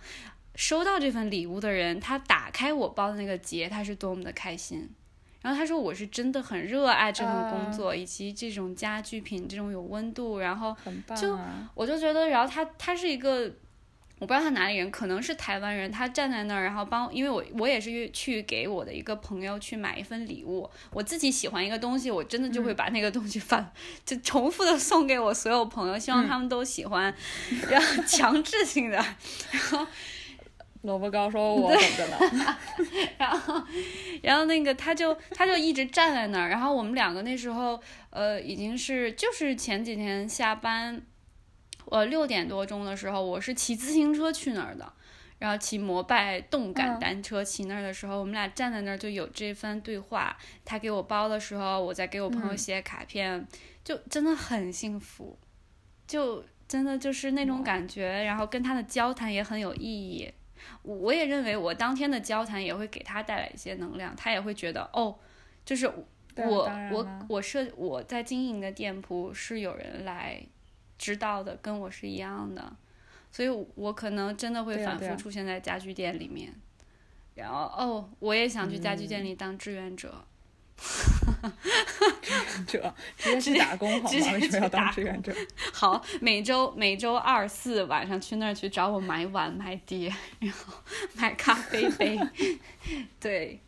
[0.55, 4.89] 收到这份礼物的人，他打开我包的那个节，他是多么的开心。
[5.41, 10.39] 然后他说：“我是真的很热爱这份工作，以及这种家具品，这种有温度。
[10.39, 10.75] 然后
[11.15, 11.37] 就
[11.73, 13.49] 我就觉得，然后他他是一个，
[14.19, 15.91] 我不知道他哪里人，可能是台湾人。
[15.91, 20.69] 他站在那儿，然后帮，因为我我也是去给我的一个朋友去买一份礼物。
[20.91, 23.71] 我自己喜欢一个东西，我真的就会把那个东西反
[24.03, 27.13] 就重复的送给我所有朋友，希望他们都喜欢，
[27.69, 28.97] 然后 强制性的，
[29.51, 29.85] 然后。”
[30.87, 32.17] 萝卜糕说： “我懂着呢。
[33.19, 33.61] ”然后，
[34.23, 36.49] 然后那个他就他就一直站在那儿。
[36.49, 37.79] 然后我们两个那时候，
[38.09, 40.99] 呃，已经是就是前几天下班，
[41.85, 44.93] 呃，六点多钟的时候，我是骑自行车去那儿的。
[45.39, 50.35] 然后骑摩拜动感单车骑那儿的时候，我们俩站在那儿就有这番对话。
[50.65, 53.47] 他给我包的时候，我在给我朋友写卡片，
[53.83, 55.37] 就真的很幸福，
[56.07, 58.23] 就真的就是那种感觉。
[58.23, 60.33] 然后跟他的交谈也很有意义。
[60.83, 65.17] 我也认为，我当天的交谈也会给他带来一些能量，他也会觉得哦，
[65.65, 65.87] 就是
[66.35, 70.41] 我我我设我在经营的店铺是有人来
[70.97, 72.75] 知道的，跟我是一样的，
[73.31, 76.53] 所以我可能真的会反复出现在家具店里面，
[77.35, 80.25] 然后哦，我也想去家具店里当志愿者。
[82.21, 84.09] 志愿者直接去打工好吗？
[84.33, 85.33] 为什么要当志愿者？
[85.73, 90.73] 好，每周每周二四晚上去那儿去找我买碗买碟， 然后
[91.15, 92.19] 买咖啡杯。
[93.19, 93.59] 对，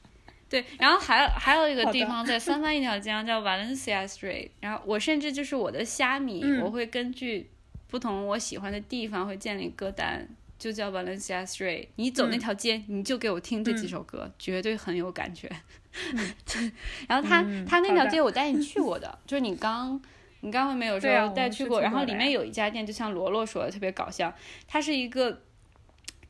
[0.49, 7.49] 对，然后还还有一个地方在三藩一条街上叫 Valencia Street，然后我甚至就是我的虾米，我会根据
[7.88, 11.88] 不同我喜欢的地方会建立歌单，就叫 Valencia Street。
[11.95, 15.49] 你走那条街，你就给我听这几首歌，绝对很有感觉。
[17.07, 19.99] 然后他他那条街我带你去过的， 就是你刚
[20.41, 24.33] 你刚刚没有说带去过，然后里面有一家店，就像罗罗说的特别搞笑，
[24.67, 25.41] 它是一个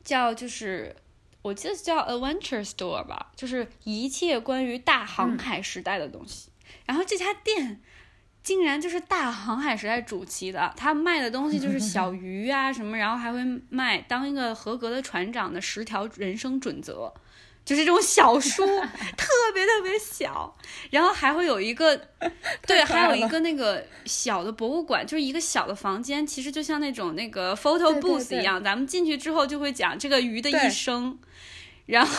[0.02, 0.96] 叫就是
[1.42, 6.50] 我记得叫 Adventure Store 吧，就是一切关于大航海时代的东西。
[6.86, 7.80] 然后这家店
[8.42, 17.12] 竟然就是大航海时代主题的，他卖的东西就是小 鱼啊什么，然后还会卖当一个合格的船长的十条人生准则。
[17.64, 18.64] 就是这种小书，
[19.16, 20.56] 特别特别小，
[20.90, 21.96] 然后还会有一个，
[22.66, 31.18] 对，还有一个那个小的博物馆，就是一个小的房间，其实就像那种那个 photo booth 一样，咱们进去之后就会讲这个鱼的一生，
[31.86, 32.12] 然后，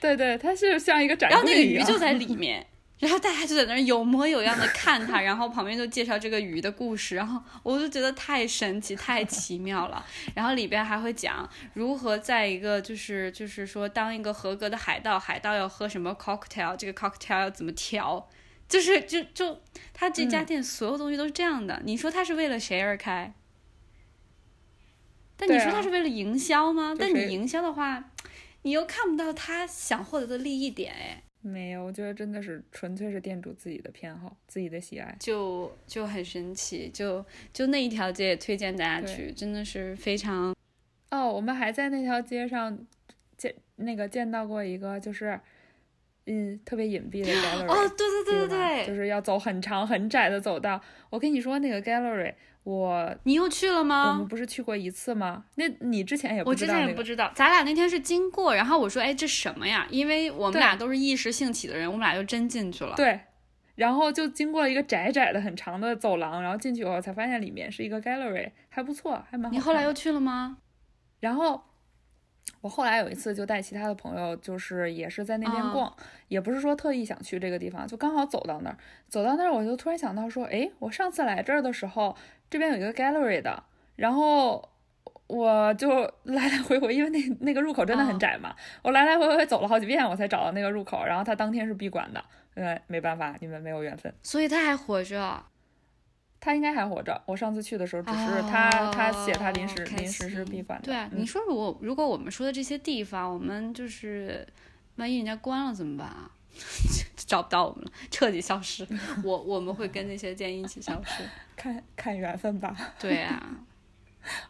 [0.00, 2.66] 对对，它是像一个展，然后那个鱼就在里 面。
[3.02, 10.06] 然后大家就在那儿有模有样的看他，然后旁边就介绍这个鱼的故事，然后我就觉得太神奇、太奇妙了。
[10.36, 18.30] 然后里边还会讲如何在一个就是就是说当一个合格的海盗，海盗要喝什么 cocktail，这个 cocktail 要怎么调，
[18.68, 19.60] 就是就就
[19.92, 21.82] 他这家店所有东西都是这样的。
[21.84, 23.34] 你说他是为了谁而开？
[25.36, 26.94] 但你说他是为了营销吗？
[26.96, 28.04] 但你营销的话，
[28.62, 31.24] 你又看不到他想获得的利益点，哎。
[31.42, 40.54] 没有，我觉得真的是纯粹是店主自己的偏好，自己的喜爱，就就很神奇，就就那一条街也推荐大家去，真的是非常。
[41.10, 42.78] 哦，我们还在那条街上
[43.36, 45.38] 见那个见到过一个，就是
[46.26, 47.66] 嗯特别隐蔽的 gallery。
[47.66, 50.80] 哦，对对对对对，就是要走很长很窄的走道。
[51.10, 52.34] 我跟你说那个 gallery。
[52.64, 54.10] 我，你又去了吗？
[54.12, 55.46] 我们不是去过一次吗？
[55.56, 59.84] 那你之前也我之前也不知道，咱俩那天是经过，然后我说，哎，这什么呀？
[59.90, 62.94] 因为我们俩都是一时兴起的人，我们俩就真进去了。
[62.94, 63.18] 对，
[63.74, 69.52] 然后就经过了一个窄窄的、很长的走廊，然后进去以后才发现里面是一个 gallery，还不错，还蛮好。
[69.52, 70.58] 你后来又去了吗？
[71.18, 71.64] 然后。
[72.60, 75.92] 我后来有一次就带其他的朋友，就是也是在那边逛，
[76.28, 78.76] 也不是说特意想去这个地方，就刚好走到那儿，
[79.08, 82.16] 走到那儿我就突然想到说，哎，我上次来这儿的时候，
[82.48, 83.64] 这边有一个 gallery 的，
[83.96, 84.68] 然后
[85.26, 85.88] 我就
[86.22, 92.24] 来来回回，因为那那个入口真的很窄嘛，我来来回回走了好几遍，我才找到那个入口，然后他当天是闭馆的，
[92.54, 95.42] 嗯，没办法，你们没有缘分，所以他还活着。
[96.44, 97.22] 他应该还活着。
[97.24, 100.86] 我上次去的时候，只是他他写他临时临时是闭馆的。
[100.86, 104.44] 对啊，你说如果如果我们说的这些地方，我们就是
[104.96, 106.28] 万一人家关了怎么办啊？
[107.16, 108.84] 找不到我们了，彻底消失。
[109.22, 111.22] 我我们会跟那些店一起消失，
[111.54, 112.76] 看看缘分吧。
[112.98, 113.58] 对啊。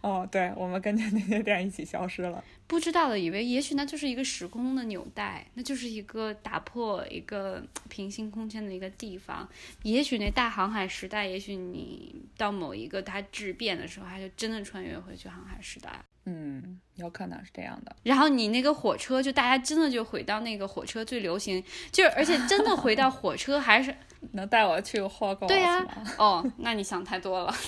[0.01, 2.43] 哦，对，我们跟着那些店一起消失了。
[2.73, 9.47] 不知道的以为，也许那就是一个时空的纽带，那就是一个打破一个平行空间的一个地方。
[9.83, 16.03] 也许那大航海时代，也许你到某一个它质变的时候，它就真的穿越回去航海时代。
[16.25, 17.95] 嗯，有可能是这样的。
[18.05, 23.95] 然后你那个火车，就大家真的就回到那个火车最流行，就是而且真的回到火车还是。
[24.35, 25.85] 能带我去霍格 沃茨对呀，
[26.17, 27.53] 哦，那你想太多了。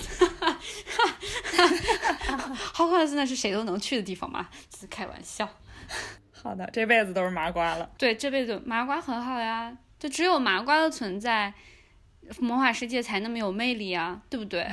[2.73, 4.47] 霍格沃茨那是谁都能去的地方吗？
[4.95, 5.49] 是开玩笑。
[6.31, 7.89] 好的，这辈子都是麻瓜了。
[7.97, 11.53] 对，这辈子麻瓜很好呀，就只有麻瓜的存在，
[12.39, 14.65] 魔法世界才那么有魅力啊，对不对？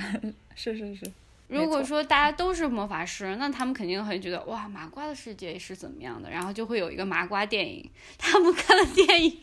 [0.54, 1.10] 是 是是。
[1.52, 6.30] 如果说大家都是魔法师，那他们肯定会觉得哇，麻瓜的世界是怎么样的？
[6.30, 9.40] 然后就会有一个麻瓜电影，他们看的电影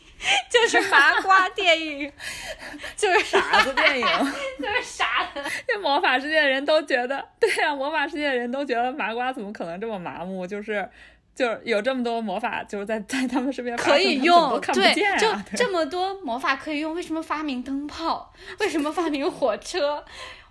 [0.50, 2.12] 就是麻瓜电影，
[2.96, 4.06] 就是傻子电影，
[4.58, 5.40] 就是傻子。
[5.66, 10.46] 这魔法世界的人都觉得，对啊，魔法世界的人都觉得麻瓜怎么可能这么麻木？
[10.46, 10.88] 就是
[11.34, 18.32] 就是有这么多魔法，就是在在他们身边可以用，对，就这么多魔法可以用，为什么发明灯泡？
[18.58, 20.04] 为什么发明火车？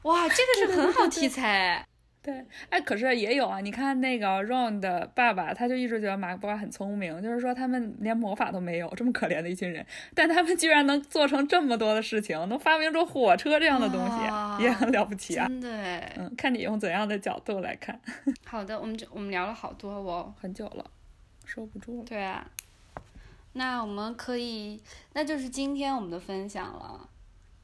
[0.03, 0.35] 哇，这
[0.67, 1.85] 个 是很好题材，
[2.21, 3.59] 对，哎，可是也有啊。
[3.59, 15.47] 你看那个 Ron 的爸爸，他就一直觉得麻瓜很聪明，就是说他们连魔法都没有，这么可怜的一群人，但他们居然能做成这么多的事情，能发明出火车这样的东西，也很了不起啊。
[15.47, 15.69] 真的，
[16.17, 17.99] 嗯，看你用怎样的角度来看。
[18.45, 20.85] 好的，我们就我们聊了好多哦，很久了，
[21.45, 22.05] 收不住了。
[22.05, 22.45] 对啊，
[23.53, 24.81] 那我们可以，
[25.13, 27.08] 那就是今天我们的分享了。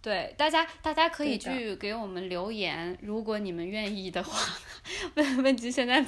[0.06, 4.40] 对，大家大家可以去给我们留言，如果你们愿意的话。
[5.16, 6.00] 问问题现在，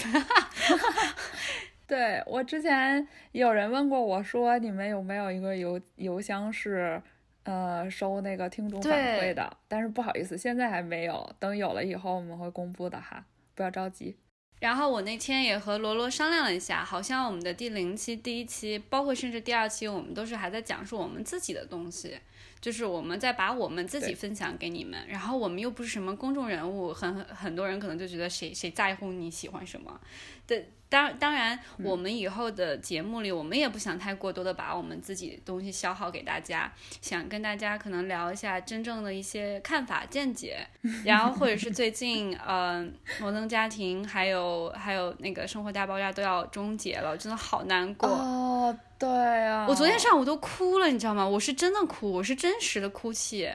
[1.88, 7.02] 对我之前有人问过我说，你们有没有一个邮邮箱是
[7.42, 9.58] 呃收那个听众反馈的？
[9.68, 13.26] 但是不好意思，现在还没有，等有了以后我们会公布的哈，
[13.56, 14.16] 不要着急。
[14.60, 22.16] 然后我那天也和罗罗商量了一下，好像我们的第零期、第一期，包括甚至第二期，我们都是还在讲述我们自己的东西。
[22.60, 30.00] 就是我们在把我们自己分享给你们，然后我们又不是什么公众人物，很很多人可能就觉得谁谁在乎你喜欢什么，
[30.46, 30.72] 对。
[30.90, 36.72] 当当然，我们以后的节目里，我们也不想太过多的把我们自己东西消耗给大家，
[37.02, 40.66] 想跟大家可能聊一下真正的一些看法见解，
[41.04, 48.80] 然后或者是最近，嗯，摩登家庭还有还有那个生活大爆炸都要终结了，真的好难过哦。
[48.98, 51.28] 对啊，我昨天上午都哭了，你知道吗？
[51.28, 53.52] 我是真的哭，我是真实的哭泣，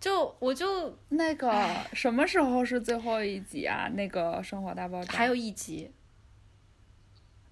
[0.00, 3.88] 就我就那个什么时候是最后一集啊？
[3.94, 5.88] 那个生活大爆炸还有一集。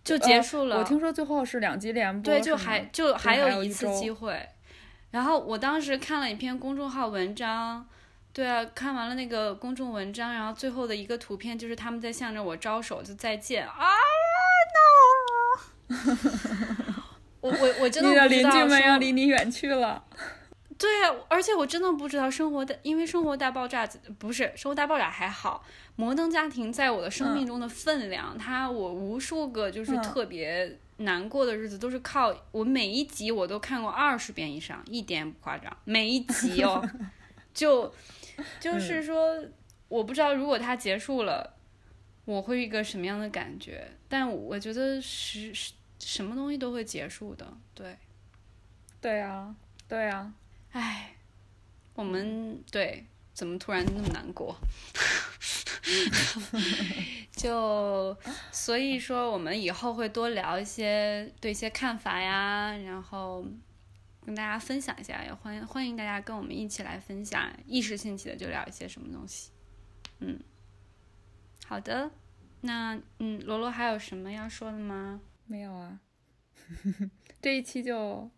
[0.09, 0.79] 就结束了。
[0.79, 4.49] 我听说最后是两集连播，对，就还就还有一次机会。
[5.11, 7.87] 然后我当时看了一篇公众号文章，
[8.33, 13.73] 对啊，看完了那个公众文章，然后最后的一个图片就是他们在向着我招手，就再见啊
[15.89, 15.95] ，no！
[17.41, 20.05] 我我我真的你的邻居们要离你远去了。
[20.79, 23.87] 对啊，而且我真的不知道生活的，因为生活大爆炸
[24.19, 25.65] 不是生活大爆炸还好，
[25.97, 30.79] 摩登家庭在我的生命中的分量，它我无数个就是特别。
[31.01, 35.73] 难过的日子都是靠我每一集我都看过二十遍以上，一点也不夸张。
[35.85, 36.85] 每一集哦，
[37.55, 37.95] 就
[38.59, 39.41] 就是说，
[39.87, 41.55] 我不知道如果它结束了，
[42.25, 43.89] 我会一个什么样的感觉。
[44.09, 47.97] 但我觉得是是什么东西都会结束的，对，
[49.01, 49.55] 对啊，
[49.87, 50.33] 对啊，
[50.79, 51.17] 唉，
[51.95, 53.07] 我们对。
[53.35, 54.57] 怎么突然那么难过？
[57.31, 58.17] 就
[58.51, 63.47] 所以说，我们以后会多聊一些对一些看法呀，然后
[64.27, 69.53] 跟大家分享一下，也欢迎欢迎大家跟我们一起来分享，一时兴起的就聊一些什么东西。
[70.19, 70.41] 嗯，
[71.65, 72.11] 好的，
[72.63, 75.21] 那嗯，罗罗还有什么要说的吗？
[75.47, 76.01] 没有啊，
[77.41, 78.29] 这一期就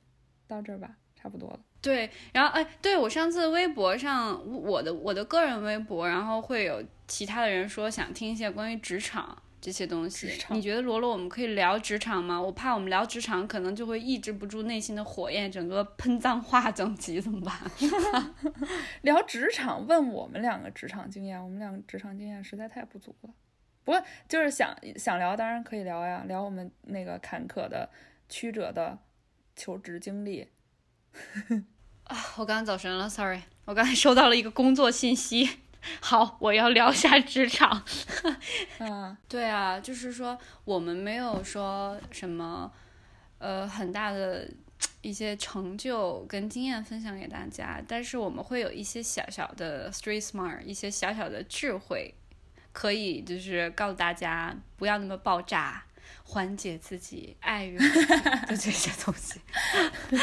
[0.47, 1.61] 到这儿吧，差不多了。
[1.83, 10.31] 对，然后哎，对我上次微博上我的我的个人微博，然后会有其他的人说想听一些关于职场这些东西。
[10.51, 12.39] 你觉得罗罗我们可以聊职场吗？
[12.41, 17.57] 我怕我们聊职场可能就会抑制不住内心的火焰，整个喷脏话整集怎么办？
[19.01, 23.31] 聊职场，问我们两个职场经验，我们两个职场经验实在太不足了。
[23.85, 27.89] 不过就是想想聊，当然可以聊呀，聊我们那个坎坷的
[28.29, 28.99] 曲折的
[29.57, 30.47] 求职经历。
[32.05, 33.41] 啊，我刚刚走神了，sorry。
[33.67, 35.49] 我刚才收到了一个工作信息，
[36.01, 37.85] 好，我要聊一下职场。
[38.81, 42.73] 嗯，对啊，就是说我们没有说什么，
[43.39, 44.51] 呃，很大的
[45.03, 52.13] 一些成就跟经验分享给大家，但是我们会有一些小小的 street smart，一些小小的智慧，
[52.73, 55.85] 可以就是告诉大家不要那么爆炸。
[56.31, 57.77] 缓解自己爱欲
[58.47, 59.41] 的这些东西，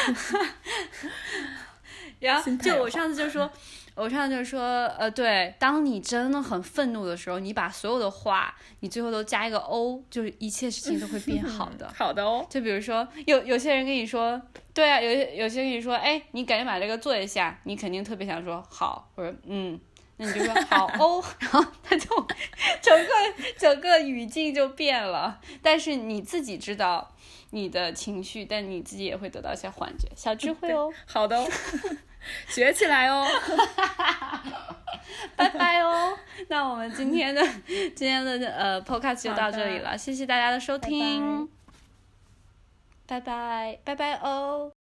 [2.22, 3.51] 然后就我上次就说，
[3.93, 4.62] 我上次就说，
[4.97, 11.91] 呃，对，当你真的很愤怒的时候，你把所有的话，你最后都加一个 O，就是一切事情都会变好的。
[11.93, 12.47] 好的哦。
[12.49, 14.41] 就比如说，有有些人跟你说，
[14.74, 19.78] 对啊，有有些人跟你说，哎，你赶紧把这个做一下，你肯定特别想说好，或者嗯。
[20.18, 22.28] 那你就说好 哦，然后他就
[22.82, 23.11] 整个
[23.57, 25.39] 整个语境就变了。
[25.61, 27.13] 但是你自己知道
[27.51, 30.91] 你的情绪，但你自己也会得到一些缓解，小智慧哦。
[31.05, 31.47] 好的，哦
[32.49, 33.26] 学起来哦。
[35.36, 36.18] 拜拜哦。
[36.49, 37.41] 那我们今天的
[37.95, 41.47] 今天的呃 podcast 就到这里了，谢谢大家的收听。
[43.05, 44.77] 拜拜拜拜哦。